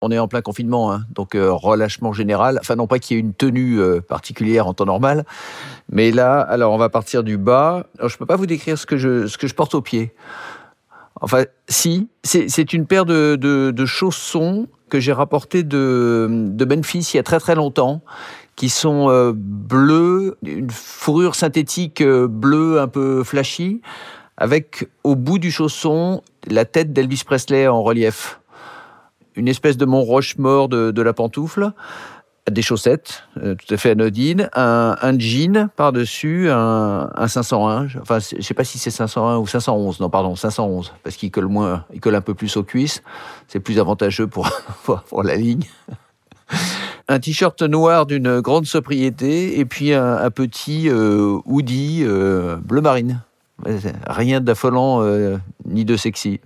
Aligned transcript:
On 0.00 0.10
est 0.12 0.18
en 0.18 0.28
plein 0.28 0.42
confinement, 0.42 0.92
hein, 0.92 1.04
donc 1.10 1.34
euh, 1.34 1.52
relâchement 1.52 2.12
général. 2.12 2.58
Enfin, 2.60 2.76
non 2.76 2.86
pas 2.86 3.00
qu'il 3.00 3.16
y 3.16 3.18
ait 3.18 3.20
une 3.20 3.34
tenue 3.34 3.80
euh, 3.80 4.00
particulière 4.00 4.68
en 4.68 4.74
temps 4.74 4.86
normal, 4.86 5.24
mais 5.90 6.12
là, 6.12 6.40
alors 6.40 6.72
on 6.72 6.78
va 6.78 6.88
partir 6.88 7.24
du 7.24 7.36
bas. 7.36 7.86
Alors, 7.98 8.08
je 8.08 8.16
peux 8.16 8.26
pas 8.26 8.36
vous 8.36 8.46
décrire 8.46 8.78
ce 8.78 8.86
que 8.86 8.96
je, 8.96 9.26
ce 9.26 9.36
que 9.38 9.48
je 9.48 9.54
porte 9.54 9.74
au 9.74 9.82
pied. 9.82 10.14
Enfin, 11.20 11.44
si, 11.68 12.08
c'est 12.22 12.72
une 12.72 12.86
paire 12.86 13.04
de, 13.04 13.36
de, 13.36 13.72
de, 13.72 13.86
chaussons 13.86 14.68
que 14.88 15.00
j'ai 15.00 15.12
rapportés 15.12 15.64
de, 15.64 16.28
de 16.30 16.64
Memphis 16.64 17.10
il 17.12 17.16
y 17.16 17.20
a 17.20 17.24
très 17.24 17.40
très 17.40 17.56
longtemps, 17.56 18.02
qui 18.58 18.68
sont 18.68 19.08
euh, 19.08 19.32
bleus, 19.34 20.36
une 20.44 20.70
fourrure 20.70 21.34
synthétique 21.34 22.00
euh, 22.00 22.26
bleue 22.26 22.80
un 22.80 22.88
peu 22.88 23.22
flashy, 23.24 23.82
avec 24.36 24.88
au 25.04 25.16
bout 25.16 25.38
du 25.38 25.50
chausson 25.50 26.22
la 26.46 26.64
tête 26.64 26.92
d'Elvis 26.92 27.22
Presley 27.24 27.66
en 27.66 27.82
relief 27.82 28.37
une 29.38 29.48
espèce 29.48 29.76
de 29.76 29.86
Mont 29.86 30.02
Rochemort 30.02 30.68
de, 30.68 30.90
de 30.90 31.02
la 31.02 31.12
pantoufle, 31.12 31.72
des 32.50 32.62
chaussettes 32.62 33.24
euh, 33.42 33.54
tout 33.54 33.72
à 33.72 33.76
fait 33.76 33.90
anodines, 33.90 34.48
un, 34.54 35.18
jean 35.18 35.68
par-dessus, 35.76 36.50
un, 36.50 37.10
un, 37.14 37.28
501. 37.28 37.88
Enfin, 38.00 38.18
je 38.18 38.42
sais 38.42 38.54
pas 38.54 38.64
si 38.64 38.78
c'est 38.78 38.90
501 38.90 39.38
ou 39.38 39.46
511. 39.46 40.00
Non, 40.00 40.10
pardon, 40.10 40.34
511, 40.34 40.92
parce 41.02 41.16
qu'il 41.16 41.30
colle 41.30 41.46
moins, 41.46 41.84
il 41.92 42.00
colle 42.00 42.14
un 42.14 42.20
peu 42.20 42.34
plus 42.34 42.56
aux 42.56 42.64
cuisses. 42.64 43.02
C'est 43.46 43.60
plus 43.60 43.78
avantageux 43.78 44.26
pour, 44.26 44.48
la 45.22 45.36
ligne. 45.36 45.64
un 47.08 47.20
t-shirt 47.20 47.62
noir 47.62 48.06
d'une 48.06 48.40
grande 48.40 48.66
sobriété 48.66 49.58
et 49.58 49.64
puis 49.64 49.94
un, 49.94 50.30
petit 50.30 50.88
euh, 50.88 51.38
hoodie 51.44 52.02
euh, 52.02 52.56
bleu 52.56 52.80
marine. 52.80 53.20
Rien 54.06 54.40
d'affolant 54.40 55.02
ni 55.64 55.84
de 55.84 55.96
sexy. 55.96 56.40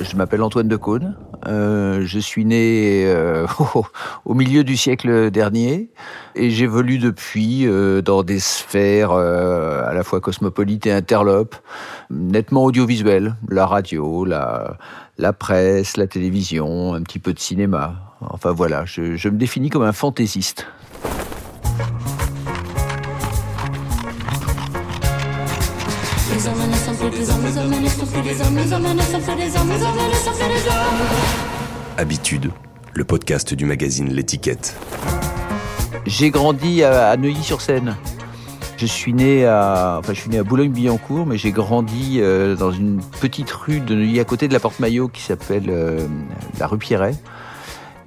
Je 0.00 0.16
m'appelle 0.16 0.42
Antoine 0.42 0.66
de 0.66 0.76
Caunes. 0.76 1.16
Euh, 1.46 2.02
je 2.04 2.18
suis 2.18 2.44
né 2.44 3.04
euh, 3.06 3.46
au 4.24 4.34
milieu 4.34 4.64
du 4.64 4.76
siècle 4.76 5.30
dernier 5.30 5.90
et 6.34 6.50
j'évolue 6.50 6.98
depuis 6.98 7.66
euh, 7.66 8.02
dans 8.02 8.22
des 8.22 8.40
sphères 8.40 9.12
euh, 9.12 9.88
à 9.88 9.94
la 9.94 10.02
fois 10.02 10.20
cosmopolites 10.20 10.86
et 10.86 10.92
interlopes, 10.92 11.56
nettement 12.10 12.64
audiovisuelles, 12.64 13.36
la 13.48 13.66
radio, 13.66 14.24
la, 14.24 14.78
la 15.18 15.32
presse, 15.32 15.96
la 15.96 16.08
télévision, 16.08 16.94
un 16.94 17.02
petit 17.02 17.20
peu 17.20 17.32
de 17.32 17.38
cinéma. 17.38 17.94
Enfin 18.20 18.50
voilà, 18.50 18.84
je, 18.84 19.16
je 19.16 19.28
me 19.28 19.36
définis 19.36 19.70
comme 19.70 19.84
un 19.84 19.92
fantaisiste. 19.92 20.66
Habitude, 31.98 32.50
le 32.94 33.04
podcast 33.04 33.52
du 33.52 33.66
magazine 33.66 34.08
L'étiquette. 34.10 34.74
J'ai 36.06 36.30
grandi 36.30 36.82
à 36.82 37.14
Neuilly-sur-Seine. 37.18 37.96
Je 38.78 38.86
suis 38.86 39.12
né 39.12 39.44
à, 39.44 39.96
enfin, 39.98 40.14
je 40.14 40.20
suis 40.20 40.30
né 40.30 40.38
à 40.38 40.44
Boulogne-Billancourt, 40.44 41.26
mais 41.26 41.36
j'ai 41.36 41.52
grandi 41.52 42.20
euh, 42.20 42.56
dans 42.56 42.70
une 42.70 43.02
petite 43.20 43.50
rue 43.50 43.80
de 43.80 43.94
Neuilly 43.94 44.18
à 44.18 44.24
côté 44.24 44.48
de 44.48 44.54
la 44.54 44.60
Porte 44.60 44.80
Maillot 44.80 45.08
qui 45.08 45.20
s'appelle 45.20 45.66
euh, 45.68 46.06
la 46.58 46.66
rue 46.66 46.78
Pierret 46.78 47.14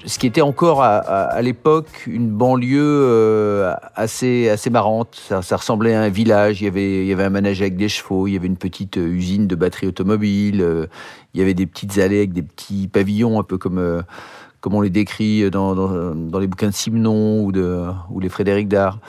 ce 0.08 0.18
qui 0.18 0.26
était 0.26 0.42
encore 0.42 0.82
à, 0.82 1.42
l'époque 1.42 2.06
une 2.08 2.30
banlieue 2.30 2.80
euh, 2.82 3.74
assez 3.94 4.50
assez 4.50 4.70
marrante. 4.70 5.22
Ça, 5.42 5.58
ressemblait 5.58 5.94
à 5.94 6.02
un 6.02 6.10
village. 6.10 6.62
Il 6.62 6.66
y 6.66 6.68
avait 6.68 7.04
il 7.04 7.08
y 7.08 7.14
avait 7.14 7.26
un 7.26 7.30
manège 7.30 7.62
avec 7.62 7.76
des 7.76 7.90
chevaux. 7.90 8.26
Il 8.26 8.34
y 8.34 8.38
avait 8.38 8.48
une 8.48 8.58
petite 8.58 8.98
euh, 8.98 9.08
usine 9.08 9.48
de 9.48 9.56
batteries 9.56 9.88
automobiles. 9.88 10.62
Euh, 10.62 10.88
il 11.34 11.42
y 11.42 11.44
avait 11.44 11.54
des 11.54 11.66
petites 11.66 11.98
allées 11.98 12.20
avec 12.20 12.32
des 12.32 12.42
petits 12.42 12.88
pavillons, 12.88 13.40
un 13.40 13.44
peu 13.44 13.58
comme 13.58 14.04
comme 14.62 14.74
on 14.74 14.82
les 14.82 14.90
décrit 14.90 15.52
dans, 15.52 15.76
dans, 15.76 16.40
les 16.40 16.48
bouquins 16.48 16.70
de 16.70 16.74
Simenon 16.74 17.44
ou 17.44 17.52
de 17.52 17.84
ou 18.10 18.20
les 18.20 18.30
Frédéric 18.30 18.70
Dard. 18.70 19.00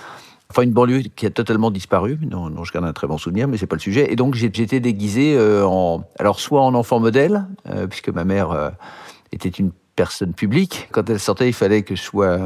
Enfin, 0.51 0.63
une 0.63 0.73
banlieue 0.73 1.03
qui 1.15 1.27
a 1.27 1.31
totalement 1.31 1.71
disparu, 1.71 2.19
dont, 2.23 2.65
je 2.65 2.73
garde 2.73 2.87
un 2.87 2.93
très 2.93 3.07
bon 3.07 3.19
souvenir, 3.19 3.49
mais 3.49 3.57
c'est 3.57 3.67
pas 3.67 3.77
le 3.77 3.81
sujet. 3.81 4.11
Et 4.13 4.17
donc, 4.17 4.35
j'étais 4.35 4.81
déguisé 4.81 5.39
en, 5.63 6.05
alors 6.19 6.41
soit 6.41 6.63
en 6.63 6.75
enfant 6.75 7.01
modèle, 7.01 7.47
puisque 7.91 8.09
ma 8.09 8.25
mère 8.25 8.73
était 9.31 9.51
une 9.51 9.73
personne 9.99 10.33
publique. 10.33 10.89
Quand 10.93 11.11
elle 11.11 11.19
sortait, 11.19 11.49
il 11.49 11.53
fallait 11.53 11.83
que 11.83 11.97
je 11.97 12.03
sois 12.03 12.39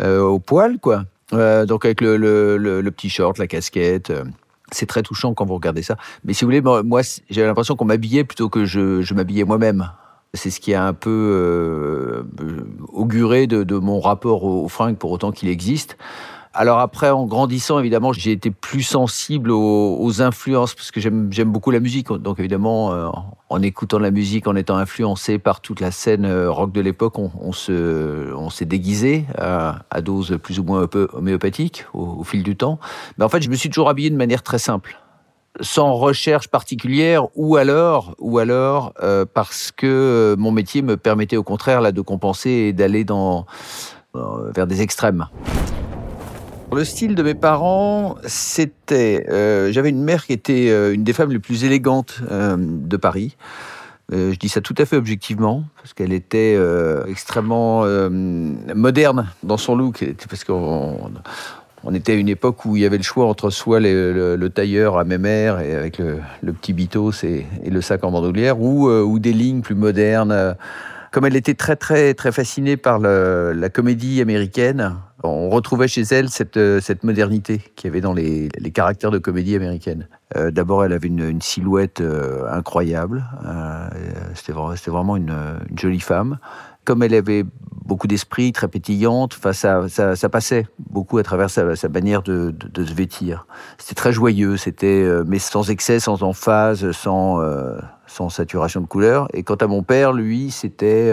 euh, 0.00 0.20
au 0.20 0.40
poil, 0.40 0.78
quoi. 0.80 1.04
Euh, 1.32 1.64
donc 1.64 1.84
avec 1.84 2.00
le, 2.00 2.16
le, 2.16 2.90
petit 2.90 3.08
short, 3.08 3.38
la 3.38 3.46
casquette. 3.46 4.10
Euh, 4.10 4.24
c'est 4.72 4.86
très 4.86 5.02
touchant 5.02 5.32
quand 5.32 5.46
vous 5.46 5.54
regardez 5.54 5.82
ça. 5.82 5.96
Mais 6.24 6.32
si 6.32 6.44
vous 6.44 6.48
voulez, 6.48 6.60
moi, 6.60 7.02
j'avais 7.28 7.46
l'impression 7.46 7.76
qu'on 7.76 7.84
m'habillait 7.84 8.24
plutôt 8.24 8.48
que 8.48 8.64
je, 8.64 9.00
je 9.00 9.14
m'habillais 9.14 9.44
moi-même. 9.44 9.90
C'est 10.34 10.50
ce 10.50 10.60
qui 10.60 10.74
a 10.74 10.84
un 10.84 10.92
peu 10.92 11.10
euh, 11.10 12.22
auguré 12.92 13.46
de, 13.46 13.78
mon 13.78 14.00
rapport 14.00 14.44
aux 14.44 14.68
fringues, 14.68 14.96
pour 14.96 15.10
autant 15.12 15.32
qu'il 15.32 15.48
existe. 15.48 15.96
Alors 16.52 16.80
après, 16.80 17.10
en 17.10 17.26
grandissant, 17.26 17.78
évidemment, 17.78 18.12
j'ai 18.12 18.32
été 18.32 18.50
plus 18.50 18.82
sensible 18.82 19.52
aux, 19.52 20.20
influences 20.20 20.74
parce 20.74 20.90
que 20.90 21.00
j'aime 21.00 21.30
beaucoup 21.44 21.70
la 21.70 21.78
musique. 21.78 22.08
Donc 22.08 22.40
évidemment, 22.40 22.92
euh, 22.92 23.08
en 23.48 23.62
écoutant 23.62 24.00
la 24.00 24.10
musique, 24.10 24.48
en 24.48 24.56
étant 24.56 24.76
influencé 24.76 25.38
par 25.38 25.60
toute 25.60 25.78
la 25.78 25.92
scène 25.92 26.24
euh, 26.24 26.50
rock 26.50 26.72
de 26.72 26.80
l'époque, 26.80 27.18
on, 27.20 27.30
on, 27.40 27.52
se, 27.52 28.34
on 28.34 28.50
s'est 28.50 28.64
déguisé 28.64 29.26
à, 29.38 29.84
à, 29.90 30.00
dose 30.00 30.38
plus 30.42 30.58
ou 30.58 30.64
moins 30.64 30.88
homéopathique 31.12 31.86
au, 31.94 32.16
au 32.18 32.24
fil 32.24 32.42
du 32.42 32.56
temps. 32.56 32.80
Mais 33.16 33.24
en 33.24 33.28
fait, 33.28 33.42
je 33.42 33.48
me 33.48 33.54
suis 33.54 33.70
toujours 33.70 33.88
habillé 33.88 34.10
de 34.10 34.16
manière 34.16 34.42
très 34.42 34.58
simple 34.58 34.98
sans 35.60 35.94
recherche 35.94 36.48
particulière 36.48 37.26
ou 37.34 37.56
alors 37.56 38.14
ou 38.18 38.38
alors 38.38 38.94
euh, 39.02 39.24
parce 39.32 39.72
que 39.72 40.36
mon 40.38 40.52
métier 40.52 40.80
me 40.80 40.96
permettait 40.96 41.36
au 41.36 41.42
contraire 41.42 41.80
là 41.80 41.92
de 41.92 42.00
compenser 42.00 42.50
et 42.50 42.72
d'aller 42.72 43.04
dans 43.04 43.46
euh, 44.14 44.50
vers 44.54 44.66
des 44.66 44.82
extrêmes. 44.82 45.26
Le 46.72 46.84
style 46.84 47.16
de 47.16 47.22
mes 47.22 47.34
parents, 47.34 48.14
c'était. 48.26 49.26
Euh, 49.28 49.72
J'avais 49.72 49.88
une 49.88 50.04
mère 50.04 50.24
qui 50.24 50.32
était 50.32 50.70
euh, 50.70 50.94
une 50.94 51.02
des 51.02 51.12
femmes 51.12 51.32
les 51.32 51.40
plus 51.40 51.64
élégantes 51.64 52.20
euh, 52.30 52.56
de 52.58 52.96
Paris. 52.96 53.36
Euh, 54.12 54.32
je 54.32 54.38
dis 54.38 54.48
ça 54.48 54.60
tout 54.60 54.74
à 54.78 54.84
fait 54.84 54.96
objectivement, 54.96 55.64
parce 55.76 55.94
qu'elle 55.94 56.12
était 56.12 56.54
euh, 56.56 57.04
extrêmement 57.06 57.84
moderne 58.74 59.26
dans 59.42 59.56
son 59.56 59.74
look, 59.74 60.04
parce 60.28 60.44
qu'on 60.44 61.10
on 61.82 61.94
était 61.94 62.12
à 62.12 62.14
une 62.14 62.28
époque 62.28 62.64
où 62.64 62.76
il 62.76 62.82
y 62.82 62.86
avait 62.86 62.98
le 62.98 63.02
choix 63.02 63.26
entre 63.26 63.50
soit 63.50 63.80
le, 63.80 64.12
le, 64.12 64.36
le 64.36 64.50
tailleur 64.50 64.98
à 64.98 65.04
mémère 65.04 65.60
et 65.60 65.74
avec 65.74 65.98
le, 65.98 66.18
le 66.42 66.52
petit 66.52 66.72
bitos 66.72 67.12
et, 67.24 67.46
et, 67.64 67.70
le 67.70 67.80
sac 67.80 68.04
en 68.04 68.12
bandoulière, 68.12 68.60
ou, 68.60 68.88
ou 68.88 69.18
des 69.18 69.32
lignes 69.32 69.62
plus 69.62 69.74
modernes. 69.74 70.56
Comme 71.10 71.24
elle 71.24 71.36
était 71.36 71.54
très 71.54 71.76
très 71.76 72.14
très 72.14 72.30
fascinée 72.30 72.76
par 72.76 72.98
la 73.00 73.68
comédie 73.68 74.20
américaine, 74.20 74.96
on 75.22 75.50
retrouvait 75.50 75.88
chez 75.88 76.02
elle 76.02 76.30
cette, 76.30 76.56
euh, 76.56 76.80
cette 76.80 77.04
modernité 77.04 77.60
qu'il 77.76 77.88
y 77.88 77.90
avait 77.90 78.00
dans 78.00 78.14
les, 78.14 78.48
les, 78.56 78.70
caractères 78.70 79.10
de 79.10 79.18
comédie 79.18 79.54
américaine. 79.54 80.08
Euh, 80.36 80.50
D'abord, 80.50 80.84
elle 80.84 80.92
avait 80.92 81.08
une, 81.08 81.42
silhouette 81.42 82.00
euh, 82.00 82.50
incroyable. 82.50 83.24
C'était 84.34 84.52
vraiment 84.90 85.16
une, 85.16 85.34
jolie 85.76 86.00
femme. 86.00 86.38
Comme 86.84 87.02
elle 87.02 87.14
avait 87.14 87.44
beaucoup 87.84 88.06
d'esprit, 88.06 88.52
très 88.52 88.68
pétillante, 88.68 89.34
enfin, 89.36 89.52
ça, 89.52 89.88
ça, 89.88 90.28
passait 90.28 90.66
beaucoup 90.78 91.18
à 91.18 91.22
travers 91.22 91.50
sa, 91.50 91.64
manière 91.88 92.22
de, 92.22 92.54
se 92.76 92.94
vêtir. 92.94 93.46
C'était 93.78 93.94
très 93.94 94.12
joyeux, 94.12 94.56
c'était 94.56 95.02
euh, 95.02 95.24
mais 95.26 95.38
sans 95.38 95.70
excès, 95.70 95.98
sans 95.98 96.22
emphase, 96.22 96.92
sans, 96.92 97.40
euh, 97.40 97.78
sans 98.06 98.28
saturation 98.28 98.80
de 98.80 98.86
couleurs. 98.86 99.28
Et 99.34 99.42
quant 99.42 99.56
à 99.56 99.66
mon 99.66 99.82
père, 99.82 100.12
lui, 100.12 100.50
c'était 100.50 101.12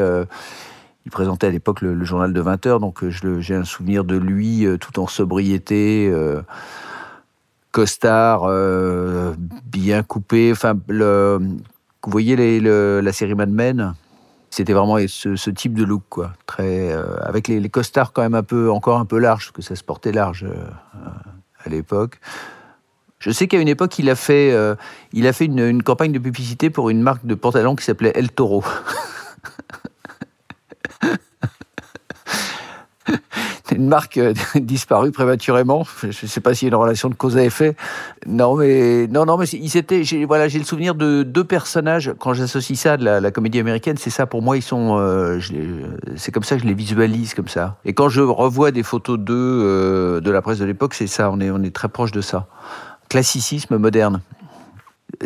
il 1.07 1.09
présentait 1.09 1.47
à 1.47 1.51
l'époque 1.51 1.79
le, 1.79 2.03
journal 2.03 2.33
de 2.33 2.41
20 2.41 2.65
heures, 2.65 2.79
donc 2.81 3.07
j'ai 3.07 3.55
un 3.55 3.63
souvenir 3.63 4.03
de 4.03 4.17
lui 4.17 4.65
euh, 4.65 4.75
tout 4.75 4.99
en 4.99 5.07
sobriété, 5.07 6.09
euh, 6.11 6.41
costard, 7.71 8.41
euh, 8.43 9.33
bien 9.63 10.03
coupé. 10.03 10.51
Vous 10.51 12.11
voyez 12.11 12.59
la 12.59 13.13
série 13.13 13.35
Mad 13.35 13.49
Men? 13.49 13.93
C'était 14.57 14.73
vraiment 14.73 14.97
ce, 15.07 15.49
type 15.51 15.75
de 15.75 15.83
look, 15.83 16.01
quoi. 16.09 16.33
Très, 16.47 16.91
euh, 16.91 17.15
avec 17.21 17.47
les, 17.47 17.69
costards 17.69 18.11
quand 18.11 18.23
même 18.23 18.33
un 18.33 18.41
peu, 18.41 18.71
encore 18.71 18.97
un 18.99 19.05
peu 19.05 19.19
larges, 19.19 19.45
parce 19.45 19.55
que 19.55 19.61
ça 19.61 19.75
se 19.75 19.83
portait 19.83 20.11
large 20.11 20.45
euh, 20.45 20.67
à 21.63 21.69
l'époque. 21.69 22.19
Je 23.19 23.29
sais 23.29 23.47
qu'à 23.47 23.59
une 23.59 23.67
époque, 23.67 23.99
il 23.99 24.09
a 24.09 24.15
fait, 24.15 24.51
euh, 24.51 24.73
il 25.13 25.27
a 25.27 25.33
fait 25.33 25.45
une, 25.45 25.83
campagne 25.83 26.11
de 26.11 26.17
publicité 26.17 26.71
pour 26.71 26.89
une 26.89 27.03
marque 27.03 27.23
de 27.23 27.35
pantalons 27.35 27.75
qui 27.75 27.85
s'appelait 27.85 28.13
El 28.15 28.31
Toro. 28.31 28.63
une 33.77 33.87
marque 33.87 34.17
euh, 34.17 34.33
disparue 34.55 35.11
prématurément. 35.11 35.85
Je 36.01 36.07
ne 36.07 36.11
sais 36.11 36.41
pas 36.41 36.53
s'il 36.53 36.67
y 36.67 36.69
a 36.69 36.73
une 36.75 36.81
relation 36.81 37.09
de 37.09 37.15
cause 37.15 37.37
à 37.37 37.43
effet. 37.43 37.75
Non, 38.25 38.55
mais 38.55 39.07
non, 39.07 39.25
non, 39.25 39.37
mais 39.37 39.45
il 39.45 39.69
s'était. 39.69 40.03
Voilà, 40.27 40.47
j'ai 40.47 40.59
le 40.59 40.65
souvenir 40.65 40.95
de 40.95 41.23
deux 41.23 41.43
personnages. 41.43 42.13
Quand 42.19 42.33
j'associe 42.33 42.77
ça 42.77 42.97
de 42.97 43.05
la, 43.05 43.31
comédie 43.31 43.59
américaine, 43.59 43.97
c'est 43.97 44.09
ça 44.09 44.25
pour 44.25 44.41
moi. 44.41 44.57
Ils 44.57 44.61
sont. 44.61 44.97
Euh, 44.99 45.39
c'est 46.15 46.31
comme 46.31 46.43
ça 46.43 46.55
que 46.55 46.63
je 46.63 46.67
les 46.67 46.73
visualise 46.73 47.33
comme 47.33 47.47
ça. 47.47 47.77
Et 47.85 47.93
quand 47.93 48.09
je 48.09 48.21
revois 48.21 48.71
des 48.71 48.83
photos 48.83 49.19
d'eux 49.19 49.35
euh, 49.35 50.19
de 50.19 50.31
la 50.31 50.41
presse 50.41 50.59
de 50.59 50.65
l'époque, 50.65 50.93
c'est 50.93 51.07
ça. 51.07 51.29
On 51.31 51.39
est 51.39 51.51
on 51.51 51.63
est 51.63 51.73
très 51.73 51.89
proche 51.89 52.11
de 52.11 52.21
ça. 52.21 52.47
Classicisme 53.09 53.77
moderne. 53.77 54.21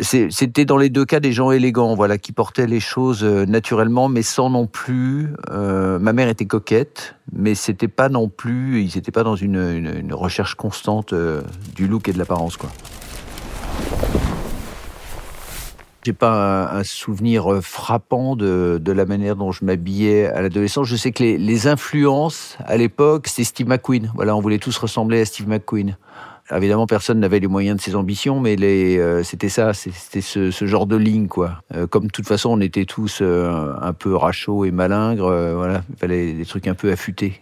C'était 0.00 0.64
dans 0.64 0.78
les 0.78 0.88
deux 0.88 1.04
cas 1.04 1.20
des 1.20 1.32
gens 1.32 1.50
élégants, 1.50 1.94
voilà, 1.94 2.16
qui 2.16 2.32
portaient 2.32 2.66
les 2.66 2.80
choses 2.80 3.22
euh, 3.24 3.44
naturellement, 3.44 4.08
mais 4.08 4.22
sans 4.22 4.48
non 4.48 4.66
plus. 4.66 5.34
Euh, 5.50 5.98
ma 5.98 6.14
mère 6.14 6.28
était 6.28 6.46
coquette, 6.46 7.14
mais 7.30 7.54
c'était 7.54 7.88
pas 7.88 8.08
non 8.08 8.28
plus. 8.28 8.82
Ils 8.82 8.92
n'étaient 8.96 9.12
pas 9.12 9.22
dans 9.22 9.36
une, 9.36 10.12
recherche 10.12 10.54
constante 10.54 11.12
euh, 11.12 11.42
du 11.74 11.86
look 11.88 12.08
et 12.08 12.12
de 12.12 12.18
l'apparence, 12.18 12.56
quoi. 12.56 12.70
J'ai 16.04 16.14
pas 16.14 16.72
un, 16.72 16.82
souvenir 16.82 17.60
frappant 17.62 18.34
de, 18.34 18.80
la 18.84 19.04
manière 19.04 19.36
dont 19.36 19.52
je 19.52 19.64
m'habillais 19.64 20.26
à 20.26 20.42
l'adolescence. 20.42 20.88
Je 20.88 20.96
sais 20.96 21.12
que 21.12 21.22
les, 21.22 21.38
les 21.38 21.66
influences 21.68 22.56
à 22.64 22.76
l'époque, 22.76 23.28
c'était 23.28 23.44
Steve 23.44 23.68
McQueen. 23.68 24.10
Voilà, 24.14 24.34
on 24.34 24.40
voulait 24.40 24.58
tous 24.58 24.76
ressembler 24.78 25.20
à 25.20 25.24
Steve 25.24 25.48
McQueen 25.48 25.96
évidemment, 26.50 26.86
personne 26.86 27.20
n'avait 27.20 27.40
les 27.40 27.46
moyens 27.46 27.76
de 27.76 27.82
ses 27.82 27.94
ambitions, 27.94 28.40
mais 28.40 28.56
euh, 28.60 29.22
c'était 29.22 29.48
ça, 29.48 29.72
c'était 29.74 30.20
ce, 30.20 30.50
genre 30.66 30.86
de 30.86 30.96
ligne, 30.96 31.28
quoi. 31.28 31.62
Euh, 31.74 31.86
comme 31.86 32.06
de 32.06 32.10
toute 32.10 32.26
façon, 32.26 32.50
on 32.50 32.60
était 32.60 32.84
tous 32.84 33.20
euh, 33.22 33.72
un 33.80 33.92
peu 33.92 34.14
rachauds 34.14 34.64
et 34.64 34.70
malingres, 34.70 35.30
voilà, 35.54 35.82
il 35.90 35.96
fallait 35.96 36.32
des 36.32 36.46
trucs 36.46 36.66
un 36.66 36.74
peu 36.74 36.90
affûtés. 36.90 37.40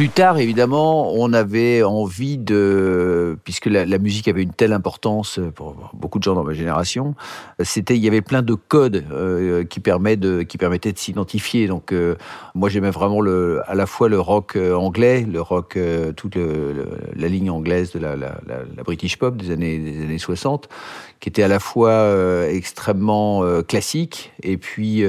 Plus 0.00 0.08
tard, 0.08 0.38
évidemment, 0.38 1.12
on 1.12 1.34
avait 1.34 1.82
envie 1.82 2.38
de, 2.38 3.36
puisque 3.44 3.66
la, 3.66 3.98
musique 3.98 4.28
avait 4.28 4.42
une 4.42 4.54
telle 4.54 4.72
importance 4.72 5.38
pour 5.54 5.90
beaucoup 5.92 6.18
de 6.18 6.24
gens 6.24 6.34
dans 6.34 6.42
ma 6.42 6.54
génération, 6.54 7.14
c'était, 7.62 7.96
il 7.96 8.02
y 8.02 8.08
avait 8.08 8.22
plein 8.22 8.40
de 8.40 8.54
codes 8.54 9.04
euh, 9.12 9.62
qui, 9.64 9.82
qui 9.82 10.58
permettaient 10.58 10.92
de 10.92 10.98
s'identifier. 10.98 11.66
Donc, 11.66 11.92
euh, 11.92 12.14
moi, 12.54 12.70
j'aimais 12.70 12.88
vraiment 12.88 13.20
le, 13.20 13.60
à 13.66 13.74
la 13.74 13.84
fois 13.84 14.08
le 14.08 14.18
rock 14.18 14.56
euh, 14.56 14.72
anglais, 14.72 15.26
le 15.30 15.42
rock, 15.42 15.78
toute 16.16 16.36
la 16.36 17.28
ligne 17.28 17.50
anglaise 17.50 17.92
de 17.92 17.98
la, 17.98 18.16
British 18.82 19.18
pop 19.18 19.36
des 19.36 19.50
années, 19.50 19.76
des 19.76 20.02
années 20.02 20.16
60, 20.16 20.70
qui 21.20 21.28
était 21.28 21.42
à 21.42 21.48
la 21.48 21.60
fois 21.60 22.48
extrêmement 22.48 23.42
classique 23.64 24.32
et 24.42 24.56
puis 24.56 25.04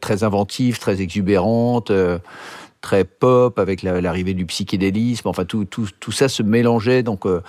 très 0.00 0.24
inventive, 0.24 0.80
très 0.80 1.00
exubérante 1.00 1.92
très 2.80 3.04
pop 3.04 3.58
avec 3.58 3.82
l'arrivée 3.82 4.34
du 4.34 4.46
psychédélisme. 4.46 5.28
Enfin, 5.28 5.44
tout, 5.44 5.64
tout, 5.64 5.88
tout, 6.00 6.12
ça 6.12 6.28
se 6.28 6.42
mélangeait. 6.42 7.02
Donc, 7.02 7.26
euh, 7.26 7.40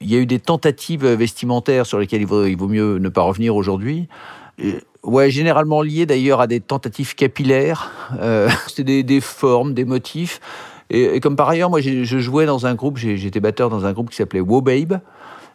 il 0.00 0.10
y 0.10 0.16
a 0.16 0.18
eu 0.18 0.26
des 0.26 0.38
tentatives 0.38 1.06
vestimentaires 1.06 1.86
sur 1.86 1.98
lesquelles 1.98 2.20
il 2.20 2.26
vaut, 2.26 2.46
il 2.46 2.56
vaut 2.56 2.68
mieux 2.68 2.98
ne 2.98 3.08
pas 3.08 3.22
revenir 3.22 3.56
aujourd'hui. 3.56 4.08
Ouais, 5.02 5.30
généralement 5.30 5.82
liées 5.82 6.06
d'ailleurs 6.06 6.40
à 6.40 6.46
des 6.46 6.60
tentatives 6.60 7.14
capillaires. 7.14 7.90
Euh, 8.20 8.48
C'était 8.68 8.84
des, 8.84 9.02
des, 9.02 9.20
formes, 9.20 9.74
des 9.74 9.84
motifs. 9.84 10.40
Et, 10.88 11.18
comme 11.20 11.36
par 11.36 11.48
ailleurs, 11.48 11.70
moi, 11.70 11.80
je 11.80 12.18
jouais 12.18 12.46
dans 12.46 12.66
un 12.66 12.74
groupe, 12.74 12.96
j'étais 12.96 13.40
batteur 13.40 13.70
dans 13.70 13.86
un 13.86 13.92
groupe 13.92 14.10
qui 14.10 14.16
s'appelait 14.16 14.40
Wo 14.40 14.60
Babe. 14.60 15.00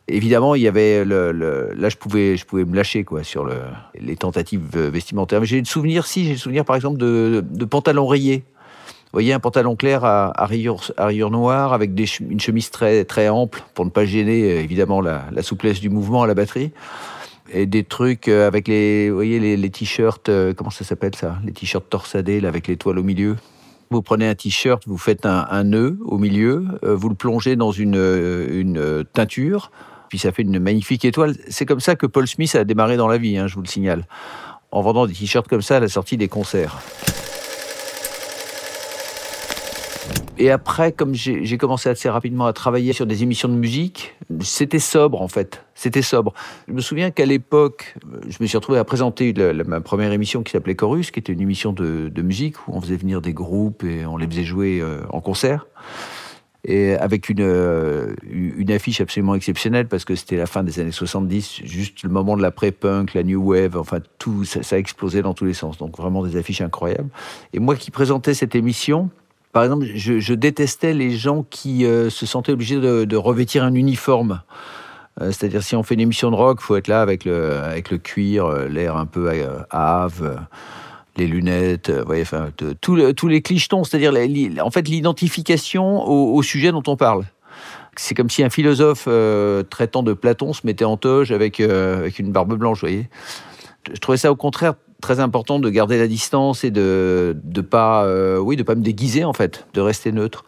Évidemment, 0.07 0.55
il 0.55 0.61
y 0.61 0.67
avait 0.67 1.05
le, 1.05 1.71
là, 1.73 1.87
je 1.87 1.95
pouvais, 1.95 2.35
je 2.35 2.45
pouvais 2.45 2.65
me 2.65 2.75
lâcher 2.75 3.05
quoi 3.05 3.23
sur 3.23 3.45
le, 3.45 3.55
les 3.97 4.17
tentatives 4.17 4.77
vestimentaires. 4.77 5.39
Mais 5.39 5.45
j'ai 5.45 5.59
le 5.59 5.65
souvenir, 5.65 6.05
si, 6.05 6.25
j'ai 6.25 6.33
le 6.33 6.37
souvenir 6.37 6.65
par 6.65 6.75
exemple 6.75 6.97
de, 6.97 7.45
de 7.49 7.65
pantalons 7.65 8.07
rayés. 8.07 8.43
Voyez, 9.13 9.33
un 9.33 9.39
pantalon 9.39 9.75
clair 9.75 10.05
à, 10.05 10.31
à, 10.41 10.45
rayures, 10.45 11.31
noires 11.31 11.73
avec 11.73 11.91
une 12.21 12.39
chemise 12.39 12.69
très, 12.71 13.03
très 13.03 13.27
ample 13.27 13.61
pour 13.73 13.83
ne 13.83 13.89
pas 13.89 14.05
gêner 14.05 14.43
euh, 14.43 14.61
évidemment 14.61 15.01
la, 15.01 15.41
souplesse 15.41 15.81
du 15.81 15.89
mouvement 15.89 16.23
à 16.23 16.27
la 16.27 16.33
batterie. 16.33 16.71
Et 17.53 17.65
des 17.65 17.83
trucs 17.83 18.29
euh, 18.29 18.47
avec 18.47 18.69
les, 18.69 19.09
voyez, 19.09 19.57
les, 19.57 19.69
t-shirts, 19.69 20.29
euh, 20.29 20.53
comment 20.53 20.69
ça 20.69 20.85
s'appelle 20.85 21.13
ça? 21.15 21.37
Les 21.45 21.51
t-shirts 21.51 21.89
torsadés 21.89 22.39
là, 22.39 22.47
avec 22.47 22.67
l'étoile 22.67 22.99
au 22.99 23.03
milieu. 23.03 23.35
Vous 23.89 24.01
prenez 24.01 24.29
un 24.29 24.35
t-shirt, 24.35 24.83
vous 24.87 24.97
faites 24.97 25.25
un, 25.25 25.45
un, 25.49 25.65
nœud 25.65 25.99
au 26.05 26.17
milieu, 26.17 26.63
vous 26.81 27.09
le 27.09 27.15
plongez 27.15 27.57
dans 27.57 27.73
une, 27.73 27.97
une 27.97 29.03
teinture, 29.11 29.69
puis 30.07 30.17
ça 30.17 30.31
fait 30.31 30.43
une 30.43 30.59
magnifique 30.59 31.03
étoile. 31.03 31.35
C'est 31.49 31.65
comme 31.65 31.81
ça 31.81 31.97
que 31.97 32.05
Paul 32.05 32.25
Smith 32.25 32.55
a 32.55 32.63
démarré 32.63 32.95
dans 32.95 33.09
la 33.09 33.17
vie, 33.17 33.37
hein, 33.37 33.47
je 33.47 33.55
vous 33.55 33.61
le 33.61 33.67
signale, 33.67 34.07
en 34.71 34.81
vendant 34.81 35.07
des 35.07 35.13
t-shirts 35.13 35.49
comme 35.49 35.61
ça 35.61 35.75
à 35.75 35.79
la 35.81 35.89
sortie 35.89 36.15
des 36.15 36.29
concerts. 36.29 36.79
Et 40.41 40.49
après, 40.49 40.91
comme 40.91 41.13
j'ai 41.13 41.57
commencé 41.59 41.87
assez 41.87 42.09
rapidement 42.09 42.47
à 42.47 42.53
travailler 42.53 42.93
sur 42.93 43.05
des 43.05 43.21
émissions 43.21 43.47
de 43.47 43.53
musique, 43.53 44.15
c'était 44.39 44.79
sobre 44.79 45.21
en 45.21 45.27
fait. 45.27 45.63
C'était 45.75 46.01
sobre. 46.01 46.33
Je 46.67 46.73
me 46.73 46.81
souviens 46.81 47.11
qu'à 47.11 47.27
l'époque, 47.27 47.93
je 48.27 48.37
me 48.39 48.47
suis 48.47 48.57
retrouvé 48.57 48.79
à 48.79 48.83
présenter 48.83 49.35
ma 49.67 49.81
première 49.81 50.11
émission 50.11 50.41
qui 50.41 50.51
s'appelait 50.51 50.73
Chorus, 50.73 51.11
qui 51.11 51.19
était 51.19 51.31
une 51.31 51.41
émission 51.41 51.73
de, 51.73 52.21
musique 52.23 52.67
où 52.67 52.71
on 52.73 52.81
faisait 52.81 52.95
venir 52.95 53.21
des 53.21 53.33
groupes 53.33 53.83
et 53.83 54.03
on 54.07 54.17
les 54.17 54.25
faisait 54.25 54.43
jouer 54.43 54.79
euh, 54.81 55.01
en 55.11 55.21
concert. 55.21 55.67
Et 56.65 56.95
avec 56.95 57.29
une, 57.29 57.41
euh, 57.41 58.15
une 58.23 58.71
affiche 58.71 58.99
absolument 58.99 59.35
exceptionnelle 59.35 59.87
parce 59.87 60.05
que 60.05 60.15
c'était 60.15 60.37
la 60.37 60.47
fin 60.47 60.63
des 60.63 60.79
années 60.79 60.91
70, 60.91 61.61
juste 61.65 62.01
le 62.01 62.09
moment 62.09 62.35
de 62.35 62.41
la 62.41 62.49
pré-punk, 62.49 63.13
la 63.13 63.21
new 63.21 63.43
wave, 63.43 63.77
enfin 63.77 63.99
tout, 64.17 64.43
ça, 64.43 64.63
ça 64.63 64.75
a 64.75 64.79
explosé 64.79 65.21
dans 65.21 65.35
tous 65.35 65.45
les 65.45 65.53
sens. 65.53 65.77
Donc 65.77 65.97
vraiment 65.97 66.25
des 66.25 66.35
affiches 66.35 66.61
incroyables. 66.61 67.09
Et 67.53 67.59
moi 67.59 67.75
qui 67.75 67.91
présentais 67.91 68.33
cette 68.33 68.55
émission, 68.55 69.11
par 69.51 69.63
exemple, 69.63 69.85
je, 69.95 70.33
détestais 70.33 70.93
les 70.93 71.11
gens 71.11 71.43
qui 71.49 71.85
euh, 71.85 72.09
se 72.09 72.25
sentaient 72.25 72.53
obligés 72.53 72.79
de, 72.79 73.15
revêtir 73.15 73.63
un 73.63 73.73
uniforme. 73.73 74.41
Euh, 75.19 75.27
c'est-à-dire, 75.27 75.61
si 75.61 75.75
on 75.75 75.83
fait 75.83 75.95
une 75.95 76.01
émission 76.01 76.31
de 76.31 76.35
rock, 76.35 76.61
faut 76.61 76.77
être 76.77 76.87
là 76.87 77.01
avec 77.01 77.25
le, 77.25 77.97
cuir, 77.97 78.45
euh, 78.45 78.67
l'air 78.67 78.95
un 78.95 79.05
peu 79.05 79.29
hâve, 79.71 80.39
les 81.17 81.27
lunettes, 81.27 81.91
voyez, 82.05 82.21
enfin, 82.21 82.49
tous 82.79 82.95
les 82.95 83.41
clichetons, 83.41 83.83
c'est-à-dire 83.83 84.13
en 84.63 84.71
fait 84.71 84.87
l'identification 84.87 86.07
au, 86.07 86.41
sujet 86.41 86.71
dont 86.71 86.83
on 86.87 86.95
parle. 86.95 87.25
C'est 87.97 88.15
comme 88.15 88.29
si 88.29 88.41
un 88.43 88.49
philosophe 88.49 89.09
traitant 89.69 90.01
de 90.01 90.13
Platon 90.13 90.53
se 90.53 90.65
mettait 90.65 90.85
en 90.85 90.95
toge 90.95 91.33
avec, 91.33 91.59
avec 91.59 92.19
une 92.19 92.31
barbe 92.31 92.55
blanche, 92.55 92.77
vous 92.77 92.87
voyez. 92.87 93.09
Je 93.93 93.99
trouvais 93.99 94.17
ça 94.17 94.31
au 94.31 94.37
contraire 94.37 94.75
très 95.01 95.19
important 95.19 95.59
de 95.59 95.69
garder 95.69 95.97
la 95.97 96.07
distance 96.07 96.63
et 96.63 96.71
de 96.71 97.35
de 97.43 97.61
pas 97.61 98.05
euh, 98.05 98.37
oui 98.37 98.55
pas 98.63 98.75
me 98.75 98.83
déguiser 98.83 99.23
en 99.23 99.33
fait, 99.33 99.65
de 99.73 99.81
rester 99.81 100.11
neutre. 100.11 100.45